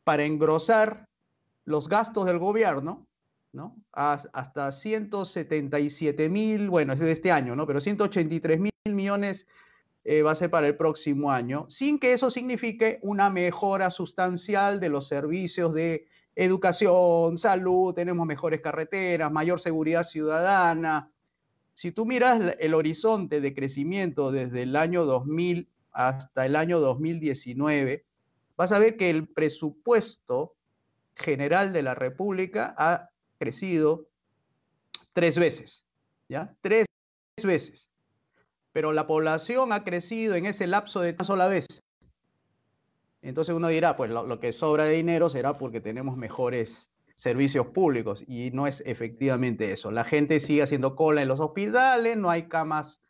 para 0.04 0.24
engrosar 0.24 1.08
los 1.64 1.88
gastos 1.88 2.26
del 2.26 2.38
gobierno, 2.38 3.06
¿no? 3.52 3.76
hasta 3.92 4.72
177 4.72 6.28
mil, 6.28 6.70
bueno, 6.70 6.94
es 6.94 7.00
de 7.00 7.12
este 7.12 7.30
año, 7.30 7.54
¿no? 7.54 7.66
Pero 7.66 7.80
183 7.80 8.58
mil 8.58 8.72
millones 8.84 9.46
eh, 10.04 10.22
va 10.22 10.32
a 10.32 10.34
ser 10.34 10.50
para 10.50 10.66
el 10.66 10.76
próximo 10.76 11.30
año, 11.30 11.66
sin 11.68 11.98
que 11.98 12.12
eso 12.12 12.30
signifique 12.30 12.98
una 13.02 13.30
mejora 13.30 13.90
sustancial 13.90 14.80
de 14.80 14.88
los 14.88 15.06
servicios 15.06 15.74
de 15.74 16.06
educación, 16.34 17.36
salud, 17.36 17.94
tenemos 17.94 18.26
mejores 18.26 18.60
carreteras, 18.60 19.30
mayor 19.30 19.60
seguridad 19.60 20.02
ciudadana. 20.02 21.12
Si 21.74 21.92
tú 21.92 22.04
miras 22.06 22.56
el 22.58 22.74
horizonte 22.74 23.40
de 23.40 23.54
crecimiento 23.54 24.30
desde 24.30 24.62
el 24.62 24.76
año 24.76 25.04
2000 25.04 25.68
hasta 25.92 26.46
el 26.46 26.56
año 26.56 26.80
2019, 26.80 28.04
vas 28.56 28.72
a 28.72 28.78
ver 28.78 28.96
que 28.96 29.10
el 29.10 29.26
presupuesto 29.26 30.54
general 31.14 31.72
de 31.72 31.82
la 31.82 31.94
República 31.94 32.74
ha 32.76 33.10
crecido 33.38 34.08
tres 35.12 35.38
veces, 35.38 35.84
¿ya? 36.28 36.54
Tres 36.60 36.86
veces. 37.42 37.88
Pero 38.72 38.92
la 38.92 39.06
población 39.06 39.72
ha 39.72 39.84
crecido 39.84 40.34
en 40.34 40.46
ese 40.46 40.66
lapso 40.66 41.00
de 41.00 41.10
una 41.10 41.24
sola 41.24 41.48
vez. 41.48 41.66
Entonces 43.20 43.54
uno 43.54 43.68
dirá, 43.68 43.96
pues 43.96 44.10
lo, 44.10 44.26
lo 44.26 44.40
que 44.40 44.52
sobra 44.52 44.84
de 44.84 44.94
dinero 44.94 45.28
será 45.30 45.58
porque 45.58 45.80
tenemos 45.80 46.16
mejores 46.16 46.91
servicios 47.16 47.68
públicos 47.68 48.24
y 48.26 48.50
no 48.50 48.66
es 48.66 48.82
efectivamente 48.86 49.72
eso. 49.72 49.90
La 49.90 50.04
gente 50.04 50.40
sigue 50.40 50.62
haciendo 50.62 50.96
cola 50.96 51.22
en 51.22 51.28
los 51.28 51.40
hospitales, 51.40 52.16
no 52.16 52.30
hay 52.30 52.48
camas 52.48 53.00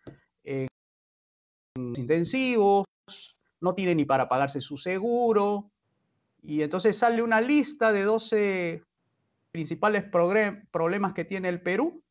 intensivos, 1.74 2.84
no 3.60 3.74
tiene 3.74 3.94
ni 3.94 4.04
para 4.04 4.28
pagarse 4.28 4.60
su 4.60 4.76
seguro. 4.76 5.70
Y 6.42 6.62
entonces 6.62 6.98
sale 6.98 7.22
una 7.22 7.40
lista 7.40 7.92
de 7.92 8.02
12 8.02 8.82
principales 9.52 10.04
problemas 10.04 11.12
que 11.12 11.24
tiene 11.24 11.48
el 11.48 11.60
Perú 11.60 12.02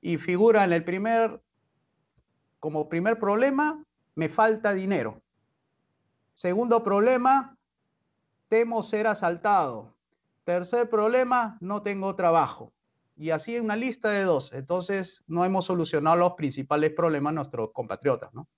y 0.00 0.18
figura 0.18 0.64
en 0.64 0.72
el 0.72 0.84
primer, 0.84 1.40
como 2.60 2.88
primer 2.88 3.18
problema, 3.18 3.82
me 4.14 4.28
falta 4.28 4.72
dinero. 4.72 5.20
Segundo 6.34 6.82
problema, 6.82 7.56
temo 8.48 8.82
ser 8.82 9.06
asaltado. 9.06 9.91
Tercer 10.44 10.88
problema, 10.90 11.56
no 11.60 11.82
tengo 11.82 12.14
trabajo. 12.16 12.72
Y 13.16 13.30
así 13.30 13.58
una 13.58 13.76
lista 13.76 14.10
de 14.10 14.22
dos. 14.22 14.52
Entonces, 14.52 15.22
no 15.26 15.44
hemos 15.44 15.66
solucionado 15.66 16.16
los 16.16 16.32
principales 16.32 16.92
problemas 16.92 17.32
de 17.32 17.36
nuestros 17.36 17.72
compatriotas, 17.72 18.32
¿no? 18.34 18.48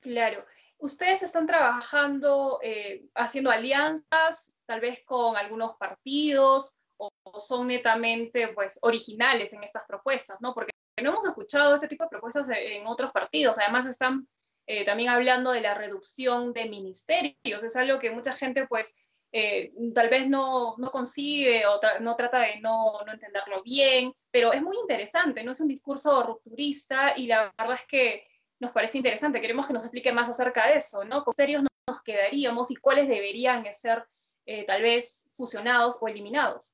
Claro. 0.00 0.44
Ustedes 0.78 1.22
están 1.22 1.46
trabajando, 1.46 2.58
eh, 2.62 3.06
haciendo 3.14 3.50
alianzas, 3.50 4.54
tal 4.66 4.80
vez 4.80 5.02
con 5.04 5.36
algunos 5.36 5.76
partidos, 5.76 6.76
o, 6.96 7.10
son 7.40 7.68
netamente 7.68 8.48
pues, 8.48 8.78
originales 8.82 9.52
en 9.52 9.62
estas 9.62 9.84
propuestas, 9.86 10.40
¿no? 10.40 10.52
Porque 10.54 10.72
no 11.02 11.10
hemos 11.10 11.26
escuchado 11.26 11.74
este 11.74 11.88
tipo 11.88 12.04
de 12.04 12.10
propuestas 12.10 12.48
en 12.50 12.86
otros 12.86 13.12
partidos. 13.12 13.58
Además, 13.58 13.86
están 13.86 14.28
eh, 14.66 14.84
también 14.84 15.10
hablando 15.10 15.52
de 15.52 15.60
la 15.60 15.74
reducción 15.74 16.52
de 16.52 16.68
ministerios. 16.68 17.62
Es 17.62 17.76
algo 17.76 17.98
que 17.98 18.10
mucha 18.10 18.32
gente, 18.32 18.66
pues, 18.66 18.94
eh, 19.36 19.72
tal 19.92 20.08
vez 20.08 20.28
no, 20.28 20.76
no 20.78 20.92
consigue 20.92 21.66
o 21.66 21.80
no 22.00 22.14
trata 22.14 22.38
de 22.38 22.60
no, 22.60 23.02
no, 23.04 23.12
entenderlo 23.12 23.64
bien, 23.64 24.12
pero 24.30 24.52
es 24.52 24.62
muy 24.62 24.76
interesante, 24.76 25.42
¿no? 25.42 25.50
Es 25.50 25.60
un 25.60 25.66
discurso 25.66 26.22
rupturista 26.22 27.18
y 27.18 27.26
la 27.26 27.52
verdad 27.58 27.78
es 27.80 27.86
que 27.88 28.28
nos 28.60 28.70
parece 28.70 28.98
interesante. 28.98 29.40
Queremos 29.40 29.66
que 29.66 29.72
nos 29.72 29.82
explique 29.82 30.12
más 30.12 30.28
acerca 30.28 30.68
de 30.68 30.76
eso, 30.76 31.04
¿no? 31.04 31.24
¿Con 31.24 31.34
serios 31.34 31.64
nos 31.88 32.00
quedaríamos 32.02 32.70
y 32.70 32.76
cuáles 32.76 33.08
deberían 33.08 33.64
ser 33.74 34.04
eh, 34.46 34.64
tal 34.66 34.82
vez 34.82 35.24
fusionados 35.32 35.98
o 36.00 36.06
eliminados? 36.06 36.72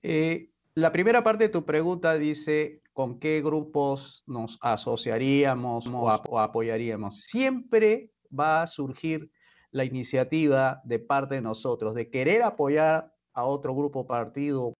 Eh, 0.00 0.48
la 0.76 0.92
primera 0.92 1.24
parte 1.24 1.44
de 1.44 1.50
tu 1.50 1.64
pregunta 1.64 2.14
dice 2.14 2.82
con 2.92 3.18
qué 3.18 3.42
grupos 3.42 4.22
nos 4.28 4.58
asociaríamos 4.60 5.88
o, 5.88 6.08
apoyaríamos. 6.38 7.22
Siempre 7.22 8.10
va 8.32 8.62
a 8.62 8.68
surgir 8.68 9.28
la 9.72 9.84
iniciativa 9.84 10.80
de 10.84 10.98
parte 10.98 11.34
de 11.36 11.40
nosotros 11.40 11.94
de 11.94 12.10
querer 12.10 12.42
apoyar 12.42 13.12
a 13.32 13.44
otro 13.44 13.74
grupo 13.74 14.06
partido 14.06 14.74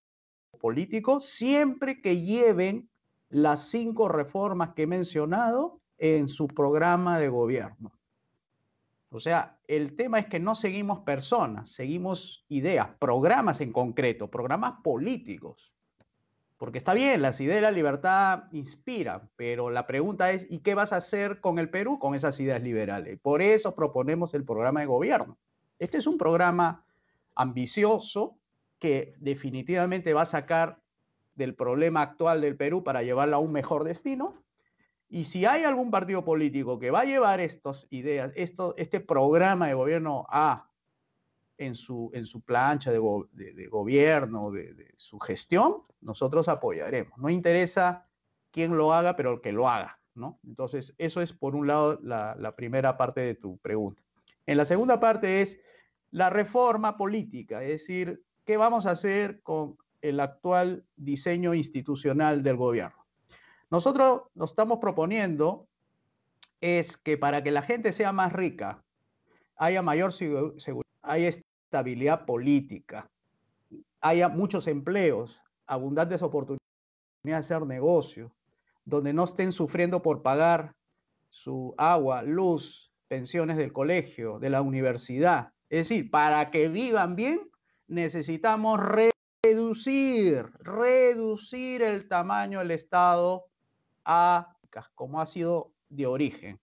político 0.60 1.20
siempre 1.20 2.00
que 2.00 2.20
lleven 2.20 2.88
las 3.30 3.68
cinco 3.68 4.08
reformas 4.08 4.74
que 4.74 4.82
he 4.82 4.86
mencionado 4.86 5.80
en 5.98 6.28
su 6.28 6.46
programa 6.46 7.18
de 7.18 7.28
gobierno. 7.28 7.92
O 9.10 9.20
sea, 9.20 9.58
el 9.66 9.96
tema 9.96 10.18
es 10.18 10.26
que 10.26 10.40
no 10.40 10.54
seguimos 10.54 11.00
personas, 11.00 11.70
seguimos 11.70 12.44
ideas, 12.48 12.88
programas 12.98 13.60
en 13.60 13.72
concreto, 13.72 14.30
programas 14.30 14.80
políticos. 14.82 15.72
Porque 16.62 16.78
está 16.78 16.94
bien, 16.94 17.22
las 17.22 17.40
ideas 17.40 17.56
de 17.56 17.62
la 17.62 17.72
libertad 17.72 18.44
inspiran, 18.52 19.28
pero 19.34 19.68
la 19.68 19.84
pregunta 19.84 20.30
es, 20.30 20.46
¿y 20.48 20.60
qué 20.60 20.76
vas 20.76 20.92
a 20.92 20.98
hacer 20.98 21.40
con 21.40 21.58
el 21.58 21.68
Perú 21.68 21.98
con 21.98 22.14
esas 22.14 22.38
ideas 22.38 22.62
liberales? 22.62 23.18
Por 23.18 23.42
eso 23.42 23.74
proponemos 23.74 24.32
el 24.32 24.44
programa 24.44 24.78
de 24.78 24.86
gobierno. 24.86 25.38
Este 25.80 25.98
es 25.98 26.06
un 26.06 26.18
programa 26.18 26.84
ambicioso 27.34 28.38
que 28.78 29.12
definitivamente 29.18 30.14
va 30.14 30.22
a 30.22 30.24
sacar 30.24 30.78
del 31.34 31.56
problema 31.56 32.00
actual 32.00 32.40
del 32.40 32.56
Perú 32.56 32.84
para 32.84 33.02
llevarlo 33.02 33.34
a 33.34 33.40
un 33.40 33.50
mejor 33.50 33.82
destino, 33.82 34.44
y 35.08 35.24
si 35.24 35.44
hay 35.44 35.64
algún 35.64 35.90
partido 35.90 36.24
político 36.24 36.78
que 36.78 36.92
va 36.92 37.00
a 37.00 37.06
llevar 37.06 37.40
estas 37.40 37.88
ideas, 37.90 38.32
esto, 38.36 38.76
este 38.76 39.00
programa 39.00 39.66
de 39.66 39.74
gobierno 39.74 40.26
A 40.30 40.70
en 41.66 41.74
su, 41.74 42.10
en 42.12 42.26
su 42.26 42.40
plancha 42.40 42.90
de, 42.90 42.98
gobierno, 42.98 44.50
de, 44.50 44.92
su 44.96 45.18
gestión, 45.18 45.82
nosotros 46.00 46.48
apoyaremos. 46.48 47.18
No 47.18 47.30
interesa 47.30 48.06
quién 48.50 48.76
lo 48.76 48.92
haga, 48.92 49.16
pero 49.16 49.32
el 49.34 49.40
que 49.40 49.52
lo 49.52 49.68
haga. 49.68 49.98
¿no? 50.14 50.38
Entonces, 50.44 50.94
eso 50.98 51.20
es 51.20 51.32
por 51.32 51.54
un 51.54 51.66
lado 51.66 51.98
la, 52.02 52.54
primera 52.56 52.96
parte 52.96 53.20
de 53.20 53.34
tu 53.34 53.58
pregunta. 53.58 54.02
En 54.46 54.56
la 54.56 54.64
segunda 54.64 55.00
parte 55.00 55.42
es 55.42 55.58
la 56.10 56.28
reforma 56.30 56.96
política, 56.96 57.62
es 57.62 57.68
decir, 57.68 58.22
¿qué 58.44 58.56
vamos 58.56 58.86
a 58.86 58.90
hacer 58.90 59.40
con 59.42 59.76
el 60.02 60.20
actual 60.20 60.84
diseño 60.96 61.54
institucional 61.54 62.42
del 62.42 62.56
gobierno? 62.56 63.06
Nosotros 63.70 64.22
nos 64.34 64.50
estamos 64.50 64.78
proponiendo 64.78 65.68
es 66.60 66.96
que 66.96 67.16
para 67.16 67.42
que 67.42 67.50
la 67.50 67.62
gente 67.62 67.92
sea 67.92 68.12
más 68.12 68.32
rica, 68.32 68.84
haya 69.56 69.82
mayor 69.82 70.12
seguridad, 70.12 70.84
haya 71.02 71.30
estabilidad 71.72 72.26
política, 72.26 73.08
haya 74.02 74.28
muchos 74.28 74.66
empleos, 74.66 75.40
abundantes 75.66 76.20
oportunidades 76.20 76.60
de 77.22 77.34
hacer 77.34 77.62
negocios, 77.62 78.30
donde 78.84 79.14
no 79.14 79.24
estén 79.24 79.52
sufriendo 79.52 80.02
por 80.02 80.20
pagar 80.20 80.74
su 81.30 81.74
agua, 81.78 82.22
luz, 82.22 82.92
pensiones 83.08 83.56
del 83.56 83.72
colegio, 83.72 84.38
de 84.38 84.50
la 84.50 84.60
universidad. 84.60 85.52
Es 85.70 85.88
decir, 85.88 86.10
para 86.10 86.50
que 86.50 86.68
vivan 86.68 87.16
bien, 87.16 87.40
necesitamos 87.88 88.78
reducir, 89.42 90.44
reducir 90.60 91.82
el 91.82 92.06
tamaño 92.06 92.58
del 92.58 92.72
Estado 92.72 93.46
a 94.04 94.58
como 94.94 95.22
ha 95.22 95.26
sido 95.26 95.72
de 95.88 96.06
origen, 96.06 96.60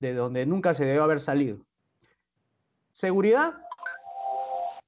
de 0.00 0.12
donde 0.12 0.44
nunca 0.44 0.74
se 0.74 0.84
debe 0.84 1.00
haber 1.00 1.20
salido. 1.20 1.64
Seguridad, 2.94 3.54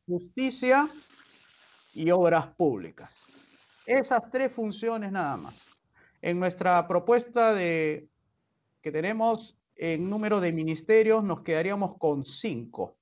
justicia 0.07 0.89
y 1.93 2.09
obras 2.13 2.47
públicas. 2.55 3.19
Esas 3.85 4.31
tres 4.31 4.53
funciones 4.53 5.11
nada 5.11 5.37
más. 5.37 5.61
En 6.23 6.39
nuestra 6.39 6.87
propuesta 6.87 7.53
de, 7.53 8.09
que 8.81 8.93
tenemos 8.93 9.59
en 9.75 10.09
número 10.09 10.41
de 10.41 10.53
ministerios 10.53 11.25
nos 11.25 11.41
quedaríamos 11.41 11.99
con 11.99 12.25
cinco. 12.25 12.97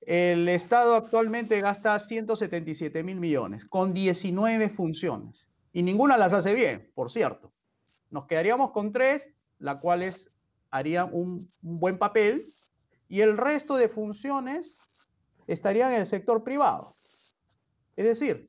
El 0.00 0.48
Estado 0.48 0.96
actualmente 0.96 1.60
gasta 1.60 1.96
177 1.96 3.04
mil 3.04 3.20
millones, 3.20 3.64
con 3.66 3.94
19 3.94 4.68
funciones 4.70 5.46
y 5.72 5.84
ninguna 5.84 6.16
las 6.16 6.32
hace 6.32 6.54
bien, 6.54 6.90
por 6.92 7.12
cierto. 7.12 7.52
Nos 8.10 8.26
quedaríamos 8.26 8.72
con 8.72 8.90
tres, 8.90 9.32
las 9.60 9.76
cuales 9.76 10.28
harían 10.72 11.10
un, 11.12 11.48
un 11.62 11.78
buen 11.78 11.98
papel, 11.98 12.52
y 13.08 13.20
el 13.20 13.36
resto 13.36 13.76
de 13.76 13.88
funciones 13.88 14.76
estarían 15.46 15.92
en 15.92 16.00
el 16.00 16.06
sector 16.06 16.42
privado. 16.42 16.92
Es 17.96 18.04
decir, 18.04 18.48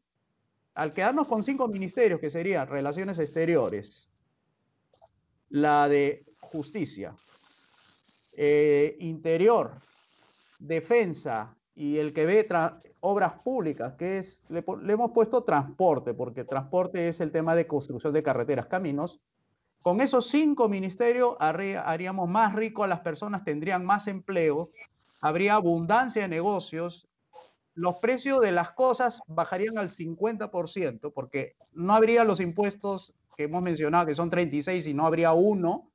al 0.73 0.93
quedarnos 0.93 1.27
con 1.27 1.43
cinco 1.43 1.67
ministerios, 1.67 2.19
que 2.19 2.29
serían 2.29 2.67
Relaciones 2.67 3.17
Exteriores, 3.19 4.09
la 5.49 5.87
de 5.87 6.25
Justicia, 6.39 7.15
eh, 8.35 8.95
Interior, 8.99 9.81
Defensa 10.59 11.55
y 11.75 11.97
el 11.97 12.13
que 12.13 12.25
ve 12.25 12.47
obras 12.99 13.33
públicas, 13.43 13.93
que 13.95 14.19
es, 14.19 14.41
le, 14.49 14.63
hemos 14.91 15.11
puesto 15.11 15.43
transporte, 15.43 16.13
porque 16.13 16.43
transporte 16.43 17.07
es 17.07 17.19
el 17.21 17.31
tema 17.31 17.55
de 17.55 17.67
construcción 17.67 18.13
de 18.13 18.23
carreteras, 18.23 18.65
caminos. 18.67 19.19
Con 19.87 20.01
esos 20.01 20.27
cinco 20.27 20.67
ministerios 20.67 21.37
haríamos 21.39 22.27
más 22.27 22.53
rico 22.53 22.83
a 22.83 22.87
las 22.87 22.99
personas, 22.99 23.45
tendrían 23.45 23.85
más 23.85 24.09
empleo, 24.09 24.69
habría 25.21 25.53
abundancia 25.53 26.23
de 26.23 26.27
negocios, 26.27 27.07
los 27.73 27.95
precios 27.95 28.41
de 28.41 28.51
las 28.51 28.71
cosas 28.71 29.21
bajarían 29.27 29.77
al 29.77 29.89
50%, 29.89 31.13
porque 31.13 31.55
no 31.71 31.93
habría 31.93 32.25
los 32.25 32.41
impuestos 32.41 33.13
que 33.37 33.43
hemos 33.43 33.63
mencionado, 33.63 34.07
que 34.07 34.15
son 34.15 34.29
36 34.29 34.87
y 34.87 34.93
no 34.93 35.07
habría 35.07 35.31
uno, 35.31 35.89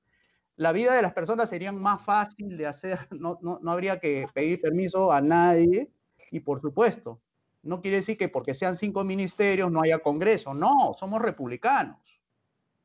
la 0.57 0.73
vida 0.73 0.95
de 0.95 1.03
las 1.03 1.13
personas 1.13 1.51
sería 1.51 1.71
más 1.71 2.03
fácil 2.03 2.57
de 2.57 2.67
hacer, 2.67 2.99
no, 3.11 3.39
no, 3.43 3.59
no 3.61 3.73
habría 3.73 4.01
que 4.01 4.25
pedir 4.33 4.63
permiso 4.63 5.13
a 5.13 5.21
nadie 5.21 5.91
y 6.31 6.41
por 6.41 6.63
supuesto, 6.63 7.21
no 7.63 7.83
quiere 7.83 7.99
decir 7.99 8.17
que 8.17 8.31
porque 8.31 8.55
sean 8.55 8.79
cinco 8.79 9.05
ministerios 9.05 9.71
no 9.71 9.83
haya 9.83 9.99
Congreso, 9.99 10.55
no, 10.55 10.95
somos 10.99 11.21
republicanos. 11.21 12.22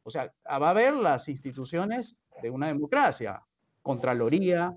O 0.08 0.10
sea, 0.10 0.34
va 0.50 0.68
a 0.68 0.70
haber 0.70 0.94
las 0.94 1.28
instituciones 1.28 2.16
de 2.42 2.50
una 2.50 2.68
democracia, 2.68 3.44
Contraloría, 3.82 4.74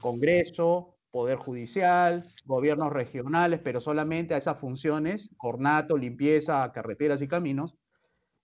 Congreso, 0.00 0.96
Poder 1.12 1.38
Judicial, 1.38 2.24
gobiernos 2.46 2.92
regionales, 2.92 3.60
pero 3.62 3.80
solamente 3.80 4.34
a 4.34 4.38
esas 4.38 4.58
funciones, 4.58 5.30
ornato, 5.38 5.96
limpieza, 5.96 6.72
carreteras 6.72 7.22
y 7.22 7.28
caminos, 7.28 7.76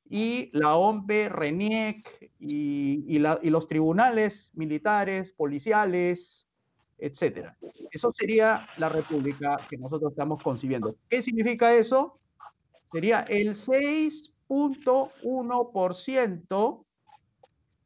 y 0.08 0.56
la 0.56 0.76
OMPE, 0.76 1.28
RENIEC 1.28 2.30
y, 2.38 3.18
los 3.18 3.66
tribunales 3.66 4.52
militares, 4.54 5.32
policiales, 5.32 6.46
etc. 6.98 7.48
Eso 7.90 8.12
sería 8.12 8.68
la 8.76 8.90
república 8.90 9.56
que 9.68 9.76
nosotros 9.76 10.12
estamos 10.12 10.40
concibiendo. 10.40 10.94
¿Qué 11.08 11.20
significa 11.20 11.74
eso? 11.74 12.20
Sería 12.92 13.22
el 13.22 13.56
6.1% 14.48 16.84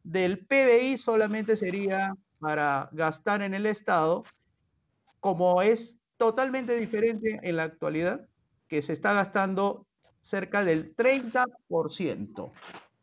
del 0.03 0.47
PBI 0.47 0.97
solamente 0.99 1.57
sería 1.57 2.15
para 2.39 2.89
gastar 2.93 3.43
en 3.43 3.55
el 3.55 3.67
Estado, 3.67 4.23
como 5.21 5.63
es 5.63 5.99
totalmente 6.17 6.77
diferente 6.77 7.41
en 7.43 7.57
la 7.57 7.65
actualidad, 7.65 8.29
que 8.69 8.83
se 8.83 8.93
está 8.93 9.13
gastando 9.13 9.89
cerca 10.23 10.63
del 10.65 10.95
30%. 10.97 12.53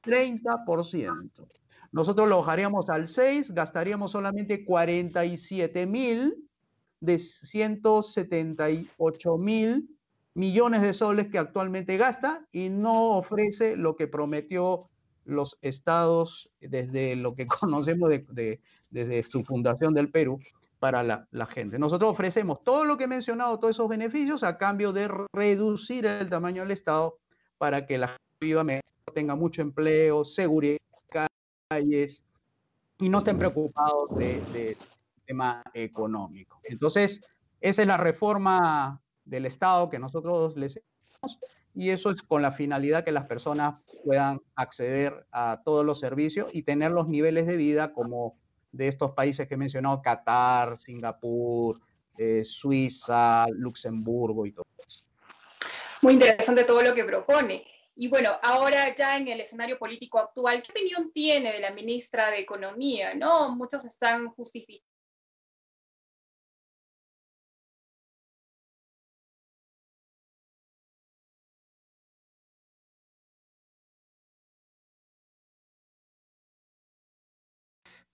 30%. 0.04 1.48
Nosotros 1.92 2.30
lo 2.30 2.40
bajaríamos 2.40 2.90
al 2.90 3.08
6, 3.08 3.52
gastaríamos 3.52 4.12
solamente 4.12 4.66
47 4.66 5.86
mil 5.86 6.50
de 7.00 7.20
178 7.20 9.38
mil 9.38 9.97
millones 10.38 10.84
de 10.84 10.94
soles 10.94 11.30
que 11.30 11.40
actualmente 11.40 11.98
gasta 11.98 12.46
y 12.52 12.70
no 12.70 13.18
ofrece 13.18 13.76
lo 13.76 13.96
que 13.96 14.08
prometió 14.08 14.88
los 15.26 15.58
estados 15.62 16.50
desde 16.62 17.16
lo 17.16 17.34
que 17.34 17.48
conocemos 17.60 18.10
de, 18.10 18.62
desde 18.92 19.24
su 19.24 19.44
fundación 19.44 19.96
del 19.96 20.12
Perú 20.12 20.40
para 20.78 21.02
la, 21.02 21.46
gente. 21.48 21.80
Nosotros 21.80 22.12
ofrecemos 22.12 22.64
todo 22.64 22.86
lo 22.86 22.98
que 22.98 23.06
he 23.06 23.08
mencionado, 23.08 23.58
todos 23.58 23.76
esos 23.76 23.90
beneficios, 23.90 24.44
a 24.44 24.60
cambio 24.60 24.94
de 24.94 25.10
reducir 25.34 26.06
el 26.06 26.30
tamaño 26.30 26.62
del 26.62 26.72
Estado 26.72 27.18
para 27.58 27.88
que 27.88 27.98
la 27.98 28.10
gente 28.10 28.24
viva 28.40 28.64
tenga 29.16 29.34
mucho 29.34 29.64
empleo, 29.64 30.24
seguridad, 30.24 30.78
calles 31.68 32.24
y 33.00 33.10
no 33.10 33.18
estén 33.18 33.40
preocupados 33.40 34.16
del 34.16 34.54
de 34.54 34.78
tema 35.26 35.64
económico. 35.74 36.60
Entonces, 36.64 37.22
esa 37.60 37.82
es 37.82 37.88
la 37.88 37.98
reforma 37.98 39.02
del 39.28 39.46
Estado 39.46 39.90
que 39.90 40.00
nosotros 40.00 40.56
les 40.58 40.78
hacemos 40.78 41.40
y 41.78 41.92
eso 41.92 42.10
es 42.10 42.24
con 42.24 42.42
la 42.42 42.52
finalidad 42.52 43.06
que 43.06 43.12
las 43.12 43.28
personas 43.28 43.86
puedan 44.04 44.42
acceder 44.56 45.28
a 45.32 45.62
todos 45.64 45.86
los 45.86 46.00
servicios 46.00 46.48
y 46.52 46.64
tener 46.64 46.90
los 46.90 47.08
niveles 47.08 47.46
de 47.46 47.56
vida 47.56 47.94
como 47.94 48.36
de 48.72 48.88
estos 48.88 49.12
países 49.12 49.48
que 49.48 49.54
he 49.54 49.58
mencionado, 49.58 50.02
Qatar, 50.02 50.80
Singapur, 50.80 51.80
eh, 52.18 52.44
Suiza, 52.44 53.46
Luxemburgo 53.52 54.48
y 54.48 54.54
todo 54.54 54.66
eso. 54.88 55.08
Muy 56.02 56.14
interesante 56.14 56.64
todo 56.64 56.82
lo 56.82 56.96
que 56.96 57.04
propone. 57.04 57.64
Y 57.96 58.08
bueno, 58.08 58.32
ahora 58.42 58.96
ya 58.96 59.16
en 59.16 59.28
el 59.28 59.42
escenario 59.42 59.78
político 59.78 60.18
actual, 60.18 60.64
¿qué 60.64 60.72
opinión 60.72 61.12
tiene 61.12 61.54
de 61.54 61.60
la 61.60 61.70
ministra 61.70 62.32
de 62.32 62.40
Economía? 62.40 63.14
¿No? 63.14 63.56
Muchos 63.56 63.86
están 63.86 64.30
justificando 64.30 64.87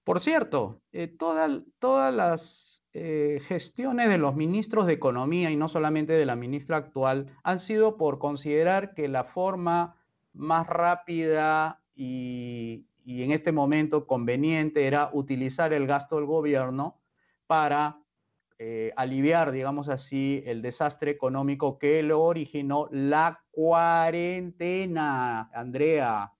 Por 0.03 0.19
cierto, 0.19 0.81
eh, 0.91 1.07
todas 1.07 2.13
las 2.13 2.83
eh, 2.93 3.39
gestiones 3.47 4.09
de 4.09 4.17
los 4.17 4.35
ministros 4.35 4.85
de 4.85 4.93
Economía 4.93 5.49
y 5.49 5.55
no 5.55 5.69
solamente 5.69 6.13
de 6.13 6.25
la 6.25 6.35
ministra 6.35 6.77
actual 6.77 7.27
han 7.43 7.59
sido 7.59 7.97
por 7.97 8.19
considerar 8.19 8.93
que 8.93 9.07
la 9.07 9.23
forma 9.23 9.95
más 10.33 10.67
rápida 10.67 11.81
y, 11.95 12.85
en 13.05 13.31
este 13.31 13.51
momento 13.51 14.05
conveniente 14.07 14.85
era 14.87 15.09
utilizar 15.13 15.73
el 15.73 15.87
gasto 15.87 16.17
del 16.17 16.25
gobierno 16.25 17.01
para 17.47 17.99
eh, 18.59 18.91
aliviar, 18.95 19.51
digamos 19.51 19.89
así, 19.89 20.43
el 20.45 20.61
desastre 20.61 21.11
económico 21.11 21.79
que 21.79 22.03
lo 22.03 22.21
originó 22.21 22.87
la 22.91 23.43
cuarentena, 23.51 25.49
Andrea. 25.53 26.31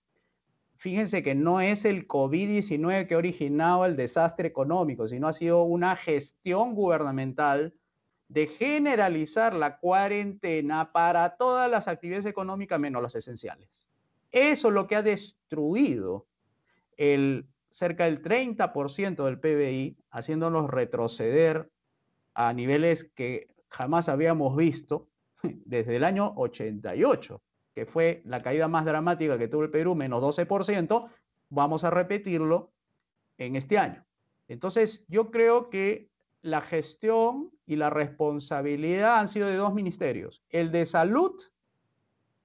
Fíjense 0.84 1.22
que 1.22 1.34
no 1.34 1.62
es 1.62 1.86
el 1.86 2.06
COVID-19 2.06 3.06
que 3.06 3.14
ha 3.14 3.16
originado 3.16 3.86
el 3.86 3.96
desastre 3.96 4.48
económico, 4.48 5.08
sino 5.08 5.28
ha 5.28 5.32
sido 5.32 5.62
una 5.62 5.96
gestión 5.96 6.74
gubernamental 6.74 7.72
de 8.28 8.48
generalizar 8.48 9.54
la 9.54 9.78
cuarentena 9.78 10.92
para 10.92 11.36
todas 11.36 11.70
las 11.70 11.88
actividades 11.88 12.26
económicas 12.26 12.78
menos 12.78 13.02
las 13.02 13.14
esenciales. 13.14 13.70
Eso 14.30 14.68
es 14.68 14.74
lo 14.74 14.86
que 14.86 14.96
ha 14.96 15.02
destruido 15.02 16.26
el, 16.98 17.46
cerca 17.70 18.04
del 18.04 18.20
30% 18.20 19.24
del 19.24 19.40
PBI, 19.40 19.96
haciéndonos 20.10 20.68
retroceder 20.68 21.70
a 22.34 22.52
niveles 22.52 23.04
que 23.14 23.48
jamás 23.70 24.10
habíamos 24.10 24.54
visto 24.54 25.08
desde 25.42 25.96
el 25.96 26.04
año 26.04 26.34
88 26.36 27.40
que 27.74 27.86
fue 27.86 28.22
la 28.24 28.42
caída 28.42 28.68
más 28.68 28.84
dramática 28.84 29.38
que 29.38 29.48
tuvo 29.48 29.64
el 29.64 29.70
Perú, 29.70 29.94
menos 29.94 30.22
12%, 30.22 31.08
vamos 31.50 31.84
a 31.84 31.90
repetirlo 31.90 32.72
en 33.38 33.56
este 33.56 33.78
año. 33.78 34.04
Entonces, 34.48 35.04
yo 35.08 35.30
creo 35.30 35.70
que 35.70 36.08
la 36.42 36.60
gestión 36.60 37.50
y 37.66 37.76
la 37.76 37.90
responsabilidad 37.90 39.18
han 39.18 39.28
sido 39.28 39.48
de 39.48 39.56
dos 39.56 39.74
ministerios, 39.74 40.42
el 40.50 40.70
de 40.70 40.86
salud 40.86 41.40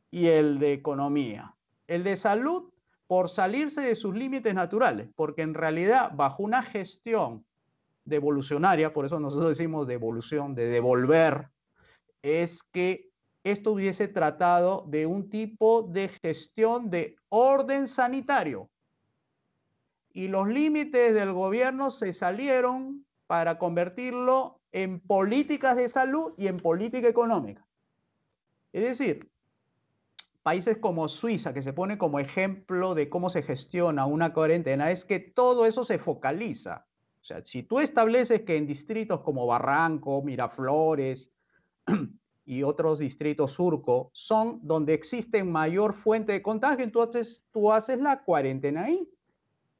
y 0.09 0.27
el 0.27 0.59
de 0.59 0.73
economía. 0.73 1.53
El 1.87 2.03
de 2.03 2.15
salud 2.15 2.71
por 3.07 3.29
salirse 3.29 3.81
de 3.81 3.95
sus 3.95 4.15
límites 4.15 4.53
naturales, 4.53 5.09
porque 5.15 5.41
en 5.41 5.53
realidad 5.53 6.11
bajo 6.13 6.43
una 6.43 6.63
gestión 6.63 7.43
devolucionaria, 8.05 8.93
por 8.93 9.05
eso 9.05 9.19
nosotros 9.19 9.57
decimos 9.57 9.87
devolución, 9.87 10.55
de 10.55 10.67
devolver, 10.67 11.49
es 12.21 12.63
que 12.63 13.08
esto 13.43 13.71
hubiese 13.71 14.07
tratado 14.07 14.85
de 14.87 15.05
un 15.05 15.29
tipo 15.29 15.83
de 15.83 16.09
gestión 16.09 16.89
de 16.89 17.15
orden 17.29 17.87
sanitario. 17.87 18.69
Y 20.11 20.27
los 20.27 20.47
límites 20.47 21.13
del 21.13 21.33
gobierno 21.33 21.91
se 21.91 22.13
salieron 22.13 23.05
para 23.27 23.57
convertirlo 23.57 24.59
en 24.71 24.99
políticas 24.99 25.77
de 25.77 25.89
salud 25.89 26.33
y 26.37 26.47
en 26.47 26.57
política 26.57 27.07
económica. 27.07 27.65
Es 28.73 28.83
decir, 28.83 29.31
países 30.43 30.77
como 30.77 31.07
Suiza, 31.07 31.53
que 31.53 31.61
se 31.61 31.73
pone 31.73 31.97
como 31.97 32.19
ejemplo 32.19 32.95
de 32.95 33.09
cómo 33.09 33.29
se 33.29 33.43
gestiona 33.43 34.05
una 34.05 34.33
cuarentena, 34.33 34.91
es 34.91 35.05
que 35.05 35.19
todo 35.19 35.65
eso 35.65 35.83
se 35.85 35.99
focaliza. 35.99 36.85
O 37.21 37.25
sea, 37.25 37.45
si 37.45 37.63
tú 37.63 37.79
estableces 37.79 38.41
que 38.41 38.57
en 38.57 38.65
distritos 38.65 39.21
como 39.21 39.45
Barranco, 39.45 40.21
Miraflores, 40.23 41.31
y 42.49 42.63
otros 42.63 42.97
distritos 42.97 43.51
surco 43.51 44.09
son 44.11 44.59
donde 44.63 44.95
existe 44.95 45.43
mayor 45.43 45.93
fuente 45.93 46.31
de 46.31 46.41
contagio, 46.41 46.83
entonces 46.83 47.45
tú 47.51 47.71
haces 47.71 47.99
la 47.99 48.23
cuarentena 48.23 48.85
ahí. 48.85 49.07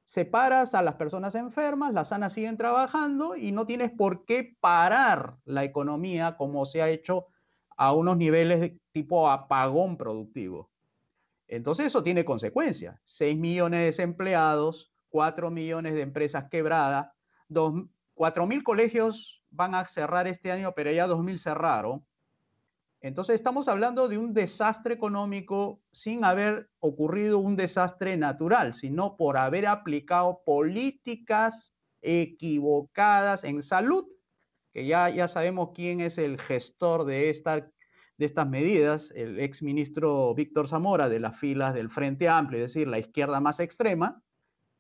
Separas 0.04 0.76
a 0.76 0.84
las 0.84 0.94
personas 0.94 1.34
enfermas, 1.34 1.96
las 1.96 2.10
sanas 2.10 2.34
siguen 2.34 2.58
trabajando 2.58 3.36
y 3.36 3.52
no 3.52 3.66
tienes 3.66 3.90
por 3.90 4.24
qué 4.24 4.56
parar 4.60 5.38
la 5.46 5.64
economía 5.64 6.38
como 6.38 6.64
se 6.68 6.84
ha 6.84 6.90
hecho 6.90 7.26
a 7.76 7.92
unos 7.92 8.18
niveles 8.18 8.62
de 8.62 8.80
tipo 8.92 9.32
apagón 9.32 9.98
productivo. 9.98 10.70
Entonces 11.48 11.88
eso 11.88 12.04
tiene 12.04 12.24
consecuencias. 12.24 13.02
6 13.06 13.36
millones 13.36 13.80
de 13.80 13.86
desempleados, 13.88 14.94
4 15.10 15.50
millones 15.50 15.96
de 15.96 16.02
empresas 16.02 16.48
quebradas, 16.52 17.08
4 18.14 18.46
mil 18.46 18.64
colegios 18.64 19.44
van 19.50 19.74
a 19.74 19.86
cerrar 19.86 20.28
este 20.28 20.52
año, 20.52 20.74
pero 20.76 20.92
ya 20.92 21.08
2 21.08 21.24
mil 21.24 21.40
cerraron. 21.40 22.06
Entonces 23.02 23.36
estamos 23.36 23.68
hablando 23.68 24.08
de 24.10 24.18
un 24.18 24.34
desastre 24.34 24.94
económico 24.94 25.82
sin 25.92 26.26
haber 26.26 26.70
ocurrido 26.80 27.40
un 27.40 27.56
desastre 27.56 28.18
natural, 28.18 28.74
sino 28.74 29.16
por 29.16 29.38
haber 29.38 29.68
aplicado 29.68 30.42
políticas 30.46 31.74
equivocadas 32.02 33.44
en 33.44 33.64
salud, 33.64 34.06
que 34.74 34.86
ya, 34.86 35.10
ya 35.10 35.28
sabemos 35.28 35.70
quién 35.74 36.02
es 36.02 36.18
el 36.18 36.40
gestor 36.40 37.06
de 37.06 37.30
esta 37.30 37.72
de 38.20 38.26
estas 38.26 38.50
medidas, 38.50 39.14
el 39.16 39.40
ex 39.40 39.64
ministro 39.64 40.36
Víctor 40.36 40.68
Zamora 40.68 41.08
de 41.08 41.22
las 41.22 41.40
filas 41.40 41.74
del 41.74 41.90
Frente 41.90 42.28
Amplio, 42.28 42.60
es 42.60 42.74
decir, 42.74 42.86
la 42.86 43.00
izquierda 43.00 43.40
más 43.40 43.62
extrema, 43.62 44.22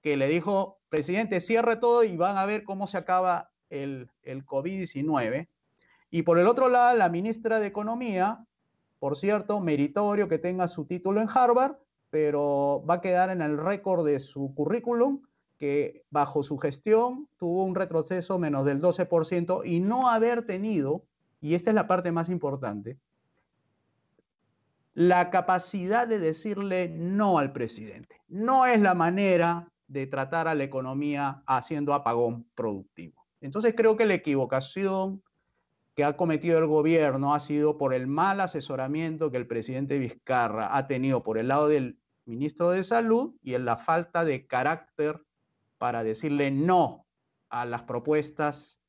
que 0.01 0.17
le 0.17 0.27
dijo, 0.27 0.81
presidente, 0.89 1.39
cierre 1.39 1.77
todo 1.77 2.03
y 2.03 2.17
van 2.17 2.37
a 2.37 2.45
ver 2.45 2.65
cómo 2.65 2.85
se 2.85 2.97
acaba 2.97 3.49
el, 3.69 4.11
el 4.23 4.45
COVID-19. 4.45 5.47
Y 6.11 6.23
por 6.23 6.39
el 6.39 6.47
otro 6.47 6.69
lado, 6.69 6.97
la 6.97 7.09
ministra 7.09 7.59
de 7.59 7.67
Economía, 7.67 8.45
por 8.99 9.17
cierto, 9.17 9.59
meritorio 9.59 10.27
que 10.27 10.39
tenga 10.39 10.67
su 10.67 10.85
título 10.85 11.21
en 11.21 11.29
Harvard, 11.33 11.75
pero 12.09 12.83
va 12.89 12.95
a 12.95 13.01
quedar 13.01 13.29
en 13.29 13.41
el 13.41 13.57
récord 13.57 14.05
de 14.05 14.19
su 14.19 14.53
currículum 14.55 15.21
que 15.57 16.03
bajo 16.09 16.41
su 16.41 16.57
gestión 16.57 17.27
tuvo 17.37 17.65
un 17.65 17.75
retroceso 17.75 18.39
menos 18.39 18.65
del 18.65 18.81
12% 18.81 19.61
y 19.65 19.81
no 19.81 20.09
haber 20.09 20.45
tenido, 20.45 21.03
y 21.41 21.53
esta 21.53 21.69
es 21.71 21.75
la 21.75 21.85
parte 21.85 22.11
más 22.11 22.29
importante, 22.29 22.97
la 24.93 25.29
capacidad 25.29 26.07
de 26.07 26.19
decirle 26.19 26.89
no 26.89 27.37
al 27.37 27.51
presidente. 27.51 28.21
No 28.27 28.65
es 28.65 28.81
la 28.81 28.93
manera 28.93 29.67
de 29.87 30.07
tratar 30.07 30.47
a 30.47 30.55
la 30.55 30.63
economía 30.63 31.43
haciendo 31.45 31.93
apagón 31.93 32.45
productivo. 32.55 33.25
Entonces 33.41 33.73
creo 33.75 33.95
que 33.97 34.05
la 34.05 34.15
equivocación 34.15 35.21
que 35.99 36.05
ha 36.05 36.15
cometido 36.15 36.57
el 36.57 36.65
gobierno 36.65 37.33
ha 37.33 37.41
sido 37.41 37.77
por 37.77 37.93
el 37.93 38.07
mal 38.07 38.39
asesoramiento 38.39 39.31
que 39.31 39.35
el 39.35 39.47
presidente 39.47 39.99
Vizcarra 39.99 40.77
ha 40.77 40.87
tenido 40.87 41.23
por 41.23 41.37
el 41.37 41.49
lado 41.49 41.67
del 41.67 41.99
ministro 42.23 42.69
de 42.69 42.85
Salud 42.85 43.35
y 43.41 43.55
en 43.55 43.65
la 43.65 43.75
falta 43.75 44.23
de 44.23 44.47
carácter 44.47 45.21
para 45.77 46.05
decirle 46.05 46.51
no 46.51 47.05
a 47.49 47.65
las 47.65 47.83
propuestas 47.83 48.79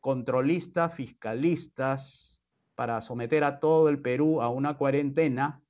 controlistas, 0.00 0.94
fiscalistas, 0.94 2.40
para 2.74 3.02
someter 3.02 3.44
a 3.44 3.60
todo 3.60 3.90
el 3.90 4.00
Perú 4.00 4.40
a 4.40 4.48
una 4.48 4.78
cuarentena 4.78 5.60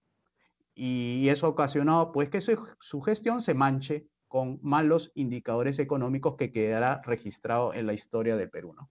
y 0.76 1.28
eso 1.28 1.46
ha 1.46 1.50
ocasionado 1.50 2.12
pues 2.12 2.30
que 2.30 2.40
su, 2.40 3.02
gestión 3.02 3.42
se 3.42 3.54
manche 3.54 4.06
con 4.28 4.60
malos 4.62 5.10
indicadores 5.16 5.80
económicos 5.80 6.36
que 6.36 6.52
quedará 6.52 7.02
registrado 7.04 7.74
en 7.74 7.88
la 7.88 7.94
historia 7.94 8.36
del 8.36 8.48
Perú. 8.48 8.74
¿no? 8.74 8.88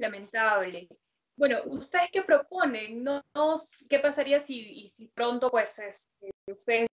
Lamentable. 0.00 0.88
Bueno, 1.36 1.58
¿ustedes 1.66 2.10
qué 2.10 2.22
proponen? 2.22 3.04
¿No, 3.04 3.22
qué 3.88 3.98
pasaría 3.98 4.40
si, 4.40 4.88
si 4.88 5.08
pronto 5.08 5.50
pues 5.50 5.78
este, 5.78 6.30
ustedes 6.46 6.88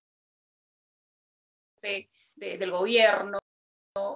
del 2.36 2.72
gobierno 2.72 3.40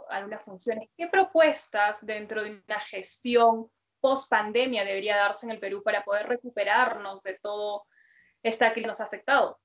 algunas 0.09 0.43
funciones, 0.43 0.87
¿qué 0.95 1.07
propuestas 1.07 2.05
dentro 2.05 2.43
de 2.43 2.61
una 2.67 2.79
gestión 2.81 3.71
post 3.99 4.29
pandemia 4.29 4.85
debería 4.85 5.17
darse 5.17 5.45
en 5.45 5.51
el 5.51 5.59
Perú 5.59 5.81
para 5.83 6.03
poder 6.03 6.27
recuperarnos 6.27 7.21
de 7.23 7.39
todo 7.41 7.85
esta 8.43 8.73
que 8.73 8.81
nos 8.81 8.99
ha 8.99 9.05
afectado? 9.05 9.59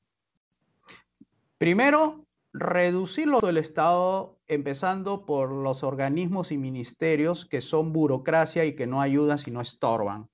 Primero, 1.58 2.26
reducirlo 2.52 3.40
del 3.40 3.58
Estado, 3.58 4.38
empezando 4.46 5.26
por 5.26 5.50
los 5.50 5.82
organismos 5.82 6.52
y 6.52 6.58
ministerios 6.58 7.44
que 7.46 7.60
son 7.60 7.92
burocracia 7.92 8.64
y 8.64 8.74
que 8.74 8.86
no 8.86 9.00
ayudan 9.00 9.38
sino 9.38 9.60
estorban. 9.60 10.28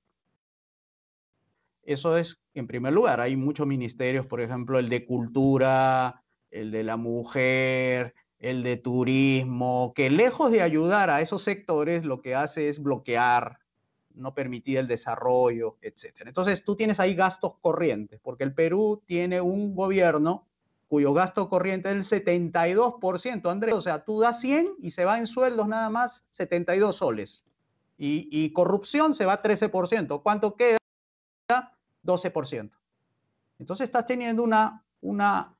Eso 1.82 2.16
es, 2.16 2.38
en 2.54 2.68
primer 2.68 2.92
lugar, 2.92 3.20
hay 3.20 3.36
muchos 3.36 3.66
ministerios, 3.66 4.26
por 4.26 4.40
ejemplo, 4.40 4.78
el 4.78 4.88
de 4.88 5.04
cultura, 5.04 6.22
el 6.50 6.70
de 6.70 6.84
la 6.84 6.96
mujer, 6.96 8.14
el 8.38 8.62
de 8.62 8.76
turismo, 8.76 9.92
que 9.94 10.10
lejos 10.10 10.52
de 10.52 10.62
ayudar 10.62 11.10
a 11.10 11.20
esos 11.20 11.42
sectores, 11.42 12.04
lo 12.04 12.20
que 12.20 12.34
hace 12.34 12.68
es 12.68 12.80
bloquear, 12.80 13.58
no 14.14 14.34
permitir 14.34 14.78
el 14.78 14.86
desarrollo, 14.86 15.78
etc. 15.80 16.22
Entonces 16.26 16.64
tú 16.64 16.76
tienes 16.76 17.00
ahí 17.00 17.14
gastos 17.14 17.54
corrientes, 17.60 18.20
porque 18.20 18.44
el 18.44 18.54
Perú 18.54 19.02
tiene 19.06 19.40
un 19.40 19.74
gobierno 19.74 20.48
cuyo 20.92 21.14
gasto 21.14 21.48
corriente 21.48 21.88
es 21.90 22.12
el 22.12 22.22
72%, 22.22 23.50
Andrés. 23.50 23.74
O 23.74 23.80
sea, 23.80 24.04
tú 24.04 24.20
das 24.20 24.40
100 24.40 24.74
y 24.78 24.90
se 24.90 25.06
va 25.06 25.16
en 25.16 25.26
sueldos 25.26 25.66
nada 25.66 25.88
más 25.88 26.22
72 26.32 26.96
soles. 26.96 27.42
Y, 27.96 28.52
corrupción 28.52 29.14
se 29.14 29.24
va 29.24 29.40
13%. 29.40 30.22
¿Cuánto 30.22 30.54
queda? 30.54 30.76
12%. 32.04 32.70
Entonces 33.58 33.84
estás 33.88 34.04
teniendo 34.04 34.42
una, 34.42 34.84
una, 35.00 35.56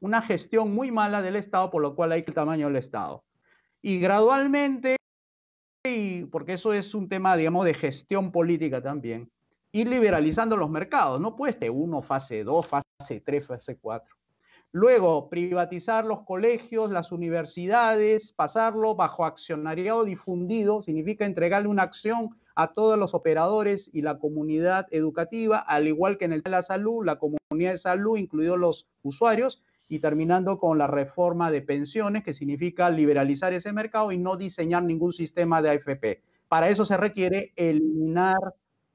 una 0.00 0.20
gestión 0.20 0.74
muy 0.74 0.90
mala 0.90 1.22
del 1.22 1.36
Estado, 1.36 1.70
por 1.70 1.80
lo 1.80 1.96
cual 1.96 2.12
hay 2.12 2.22
el 2.26 2.34
tamaño 2.34 2.66
del 2.66 2.76
Estado. 2.76 3.24
Y 3.80 4.00
gradualmente 4.00 4.96
y 5.82 6.26
porque 6.26 6.52
eso 6.52 6.74
es 6.74 6.94
un 6.94 7.08
tema, 7.08 7.38
digamos, 7.38 7.64
de 7.64 7.72
gestión 7.72 8.30
política 8.30 8.82
también, 8.82 9.32
ir 9.72 9.88
liberalizando 9.88 10.58
los 10.58 10.68
mercados. 10.68 11.18
No 11.22 11.36
puede 11.36 11.54
ser 11.54 11.70
uno, 11.70 12.02
fase 12.02 12.44
2, 12.44 12.66
fase 12.66 13.22
3, 13.24 13.46
fase 13.46 13.78
4. 13.78 14.21
Luego, 14.74 15.28
privatizar 15.28 16.06
los 16.06 16.22
colegios, 16.22 16.90
las 16.90 17.12
universidades, 17.12 18.32
pasarlo 18.32 18.94
bajo 18.94 19.26
accionariado 19.26 20.02
difundido, 20.04 20.80
significa 20.80 21.26
entregarle 21.26 21.68
una 21.68 21.82
acción 21.82 22.30
a 22.54 22.72
todos 22.72 22.98
los 22.98 23.12
operadores 23.12 23.90
y 23.92 24.00
la 24.00 24.18
comunidad 24.18 24.86
educativa, 24.90 25.58
al 25.58 25.88
igual 25.88 26.16
que 26.16 26.24
en 26.24 26.32
el 26.32 26.42
de 26.42 26.50
la 26.50 26.62
salud, 26.62 27.04
la 27.04 27.18
comunidad 27.18 27.72
de 27.72 27.76
salud, 27.76 28.16
incluidos 28.16 28.58
los 28.58 28.88
usuarios, 29.02 29.62
y 29.88 29.98
terminando 29.98 30.58
con 30.58 30.78
la 30.78 30.86
reforma 30.86 31.50
de 31.50 31.60
pensiones, 31.60 32.24
que 32.24 32.32
significa 32.32 32.88
liberalizar 32.88 33.52
ese 33.52 33.74
mercado 33.74 34.10
y 34.10 34.16
no 34.16 34.38
diseñar 34.38 34.84
ningún 34.84 35.12
sistema 35.12 35.60
de 35.60 35.68
AFP. 35.68 36.22
Para 36.48 36.70
eso 36.70 36.86
se 36.86 36.96
requiere 36.96 37.52
eliminar 37.56 38.38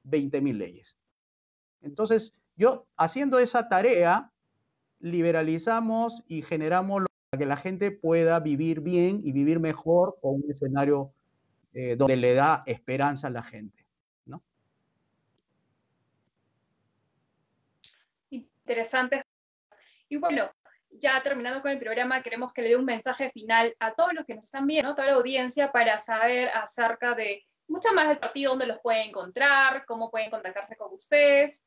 20.000 0.02 0.58
leyes. 0.58 0.96
Entonces, 1.82 2.34
yo 2.56 2.88
haciendo 2.96 3.38
esa 3.38 3.68
tarea, 3.68 4.32
liberalizamos 5.00 6.22
y 6.26 6.42
generamos 6.42 7.04
para 7.30 7.38
que 7.38 7.46
la 7.46 7.56
gente 7.56 7.90
pueda 7.90 8.40
vivir 8.40 8.80
bien 8.80 9.20
y 9.22 9.32
vivir 9.32 9.60
mejor 9.60 10.18
con 10.20 10.36
un 10.36 10.50
escenario 10.50 11.12
eh, 11.74 11.96
donde 11.96 12.16
le 12.16 12.34
da 12.34 12.62
esperanza 12.66 13.28
a 13.28 13.30
la 13.30 13.42
gente. 13.42 13.84
¿no? 14.26 14.42
Interesante. 18.30 19.22
Y 20.08 20.16
bueno, 20.16 20.50
ya 20.90 21.22
terminando 21.22 21.60
con 21.62 21.70
el 21.70 21.78
programa, 21.78 22.22
queremos 22.22 22.52
que 22.52 22.62
le 22.62 22.70
dé 22.70 22.76
un 22.76 22.84
mensaje 22.84 23.30
final 23.30 23.74
a 23.78 23.94
todos 23.94 24.14
los 24.14 24.24
que 24.24 24.34
nos 24.34 24.44
están 24.44 24.66
viendo, 24.66 24.92
a 24.92 24.94
toda 24.94 25.08
la 25.08 25.14
audiencia, 25.14 25.70
para 25.70 25.98
saber 25.98 26.48
acerca 26.48 27.14
de 27.14 27.44
mucho 27.68 27.92
más 27.92 28.08
del 28.08 28.18
partido, 28.18 28.50
dónde 28.50 28.66
los 28.66 28.80
pueden 28.80 29.08
encontrar, 29.08 29.84
cómo 29.86 30.10
pueden 30.10 30.30
contactarse 30.30 30.76
con 30.76 30.92
ustedes. 30.94 31.64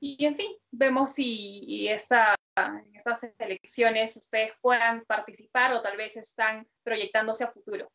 Y 0.00 0.24
en 0.24 0.36
fin, 0.36 0.50
vemos 0.72 1.12
si 1.12 1.88
esta, 1.88 2.34
en 2.56 2.94
estas 2.94 3.26
elecciones 3.38 4.16
ustedes 4.16 4.52
puedan 4.60 5.04
participar 5.06 5.72
o 5.74 5.82
tal 5.82 5.96
vez 5.96 6.16
están 6.16 6.66
proyectándose 6.82 7.44
a 7.44 7.48
futuro. 7.48 7.90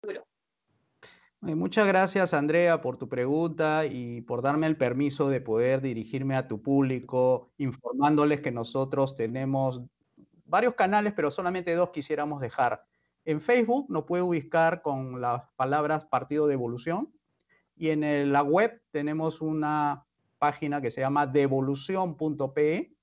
futuro. 0.00 0.26
Muchas 1.40 1.86
gracias, 1.86 2.34
Andrea, 2.34 2.80
por 2.80 2.96
tu 2.96 3.08
pregunta 3.08 3.84
y 3.86 4.20
por 4.22 4.42
darme 4.42 4.66
el 4.66 4.76
permiso 4.76 5.28
de 5.28 5.40
poder 5.40 5.80
dirigirme 5.80 6.34
a 6.34 6.48
tu 6.48 6.62
público, 6.62 7.52
informándoles 7.58 8.40
que 8.40 8.50
nosotros 8.50 9.16
tenemos 9.16 9.82
varios 10.44 10.74
canales, 10.74 11.12
pero 11.14 11.30
solamente 11.30 11.74
dos 11.74 11.90
quisiéramos 11.90 12.40
dejar. 12.40 12.84
En 13.24 13.40
Facebook 13.40 13.86
nos 13.90 14.04
puede 14.04 14.22
ubicar 14.22 14.82
con 14.82 15.20
las 15.20 15.42
palabras 15.56 16.04
Partido 16.06 16.46
de 16.46 16.54
Evolución 16.54 17.12
y 17.76 17.90
en 17.90 18.32
la 18.32 18.42
web 18.42 18.80
tenemos 18.90 19.40
una 19.40 20.04
página 20.38 20.80
que 20.80 20.90
se 20.90 21.00
llama 21.00 21.26
devolución.pe 21.26 22.95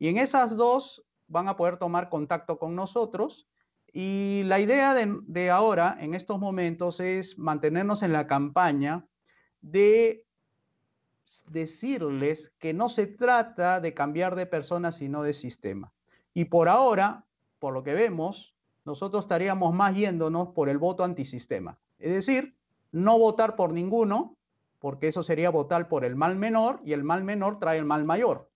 y 0.00 0.08
en 0.08 0.16
esas 0.16 0.56
dos 0.56 1.04
van 1.28 1.46
a 1.46 1.56
poder 1.56 1.76
tomar 1.76 2.08
contacto 2.08 2.58
con 2.58 2.74
nosotros 2.74 3.46
y 3.92 4.42
la 4.44 4.60
idea 4.60 4.94
de, 4.94 5.50
ahora, 5.50 5.96
en 6.00 6.14
estos 6.14 6.38
momentos, 6.38 7.00
es 7.00 7.38
mantenernos 7.38 8.02
en 8.02 8.12
la 8.12 8.26
campaña 8.26 9.06
de 9.60 10.26
decirles 11.48 12.52
que 12.58 12.72
no 12.72 12.88
se 12.88 13.06
trata 13.06 13.80
de 13.80 13.92
cambiar 13.94 14.36
de 14.36 14.46
persona, 14.46 14.92
sino 14.92 15.22
de 15.22 15.34
sistema. 15.34 15.92
Y 16.34 16.46
por 16.46 16.68
ahora, 16.68 17.26
por 17.58 17.74
lo 17.74 17.82
que 17.82 17.94
vemos, 17.94 18.54
nosotros 18.84 19.24
estaríamos 19.24 19.74
más 19.74 19.94
yéndonos 19.94 20.48
por 20.48 20.68
el 20.68 20.78
voto 20.78 21.04
antisistema. 21.04 21.78
Es 21.98 22.12
decir, 22.12 22.56
no 22.92 23.18
votar 23.18 23.56
por 23.56 23.72
ninguno, 23.72 24.36
porque 24.78 25.08
eso 25.08 25.22
sería 25.22 25.50
votar 25.50 25.88
por 25.88 26.04
el 26.04 26.16
mal 26.16 26.36
menor 26.36 26.80
y 26.84 26.92
el 26.92 27.04
mal 27.04 27.24
menor 27.24 27.58
trae 27.58 27.78
el 27.78 27.84
mal 27.84 28.04
mayor. 28.04 28.49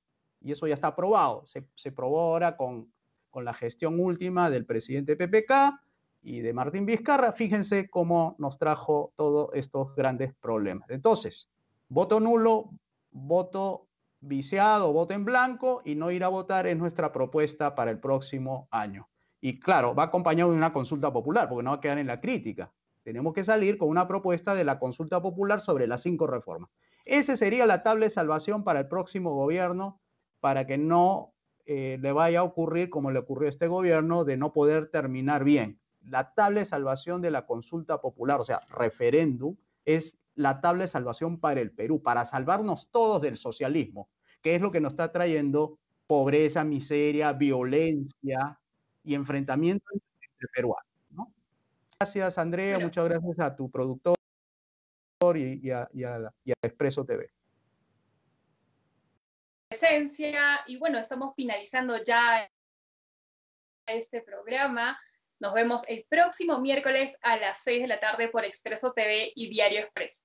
Y 0.45 0.53
eso 0.53 0.69
ya 0.69 0.75
está 0.75 0.89
aprobado. 0.89 1.45
Se, 1.47 1.67
se 1.75 1.91
probó 1.91 2.21
ahora 2.21 2.57
con, 2.57 2.93
con 3.31 3.45
la 3.45 3.55
gestión 3.55 3.99
última 3.99 4.51
del 4.51 4.67
presidente 4.67 5.17
PPK 5.17 5.81
y 6.23 6.41
de 6.41 6.53
Martín 6.53 6.87
Vizcarra. 6.87 7.33
Fíjense 7.33 7.91
cómo 7.91 8.37
nos 8.39 8.59
trajo 8.59 9.13
todos 9.17 9.51
estos 9.55 9.95
grandes 9.97 10.33
problemas. 10.35 10.89
Entonces, 10.91 11.51
voto 11.89 12.21
nulo, 12.21 12.71
voto 13.11 13.89
viciado, 14.21 14.93
voto 14.93 15.15
en 15.15 15.25
blanco 15.25 15.83
y 15.85 15.95
no 15.95 16.11
ir 16.11 16.25
a 16.25 16.29
votar 16.29 16.67
es 16.67 16.77
nuestra 16.77 17.13
propuesta 17.13 17.75
para 17.75 17.91
el 17.91 17.99
próximo 17.99 18.69
año. 18.71 19.09
Y 19.41 19.61
claro, 19.61 19.95
va 19.95 20.05
acompañado 20.05 20.51
de 20.51 20.57
una 20.57 20.73
consulta 20.73 21.13
popular, 21.13 21.49
porque 21.49 21.63
no 21.63 21.71
va 21.71 21.77
a 21.77 21.81
quedar 21.81 21.99
en 21.99 22.07
la 22.07 22.21
crítica. 22.21 22.73
Tenemos 23.03 23.35
que 23.35 23.45
salir 23.45 23.77
con 23.77 23.89
una 23.89 24.09
propuesta 24.09 24.55
de 24.55 24.65
la 24.65 24.79
consulta 24.79 25.21
popular 25.21 25.61
sobre 25.61 25.87
las 25.87 26.01
cinco 26.01 26.27
reformas. 26.27 26.71
Ese 27.05 27.37
sería 27.37 27.67
la 27.67 27.83
tabla 27.83 28.07
de 28.07 28.11
salvación 28.11 28.65
para 28.65 28.81
el 28.81 28.89
próximo 28.89 29.35
gobierno, 29.35 30.01
para 30.45 30.67
que 30.67 30.77
no 30.77 31.33
eh, 31.65 31.97
le 32.03 32.13
vaya 32.13 32.41
a 32.41 32.43
ocurrir 32.43 32.91
como 32.91 33.11
le 33.11 33.19
ocurrió 33.19 33.47
a 33.47 33.51
este 33.51 33.67
gobierno 33.67 34.27
de 34.27 34.37
no 34.37 34.53
poder 34.53 34.91
terminar 34.91 35.43
bien. 35.43 35.81
La 36.03 36.35
tabla 36.35 36.61
de 36.61 36.67
salvación 36.67 37.23
de 37.23 37.31
la 37.31 37.47
consulta 37.47 38.03
popular, 38.03 38.43
o 38.43 38.45
sea, 38.45 38.61
referéndum, 38.69 39.57
es 39.87 40.19
la 40.35 40.61
tabla 40.61 40.83
de 40.83 40.89
salvación 40.89 41.41
para 41.41 41.63
el 41.63 41.71
Perú, 41.71 42.03
para 42.03 42.27
salvarnos 42.27 42.91
todos 42.91 43.23
del 43.23 43.39
socialismo, 43.39 44.11
que 44.43 44.55
es 44.55 44.61
lo 44.61 44.71
que 44.71 44.83
nos 44.83 44.93
está 44.93 45.13
trayendo 45.13 45.79
pobreza, 46.07 46.63
miseria, 46.63 47.33
violencia 47.33 48.61
y 49.03 49.15
enfrentamiento 49.15 49.87
entre 49.95 50.49
peruanos. 50.55 50.93
Gracias, 51.99 52.37
Andrea. 52.37 52.79
Muchas 52.79 53.09
gracias 53.09 53.41
a 53.41 53.57
tu 53.57 53.71
productor 53.71 54.15
y, 55.39 55.71
a, 55.71 55.89
Expreso 56.61 57.03
TV. 57.07 57.31
Presencia, 59.79 60.61
y 60.67 60.79
bueno, 60.79 60.99
estamos 60.99 61.35
finalizando 61.35 61.97
ya 62.05 62.49
este 63.87 64.21
programa. 64.23 65.01
Nos 65.41 65.53
vemos 65.53 65.83
el 65.89 66.07
próximo 66.09 66.61
miércoles 66.61 67.17
a 67.23 67.37
las 67.37 67.63
6 67.65 67.83
de 67.83 67.89
la 67.89 67.99
tarde 67.99 68.29
por 68.29 68.45
Expreso 68.45 68.93
TV 68.93 69.33
y 69.35 69.49
Diario 69.49 69.81
Expreso. 69.81 70.23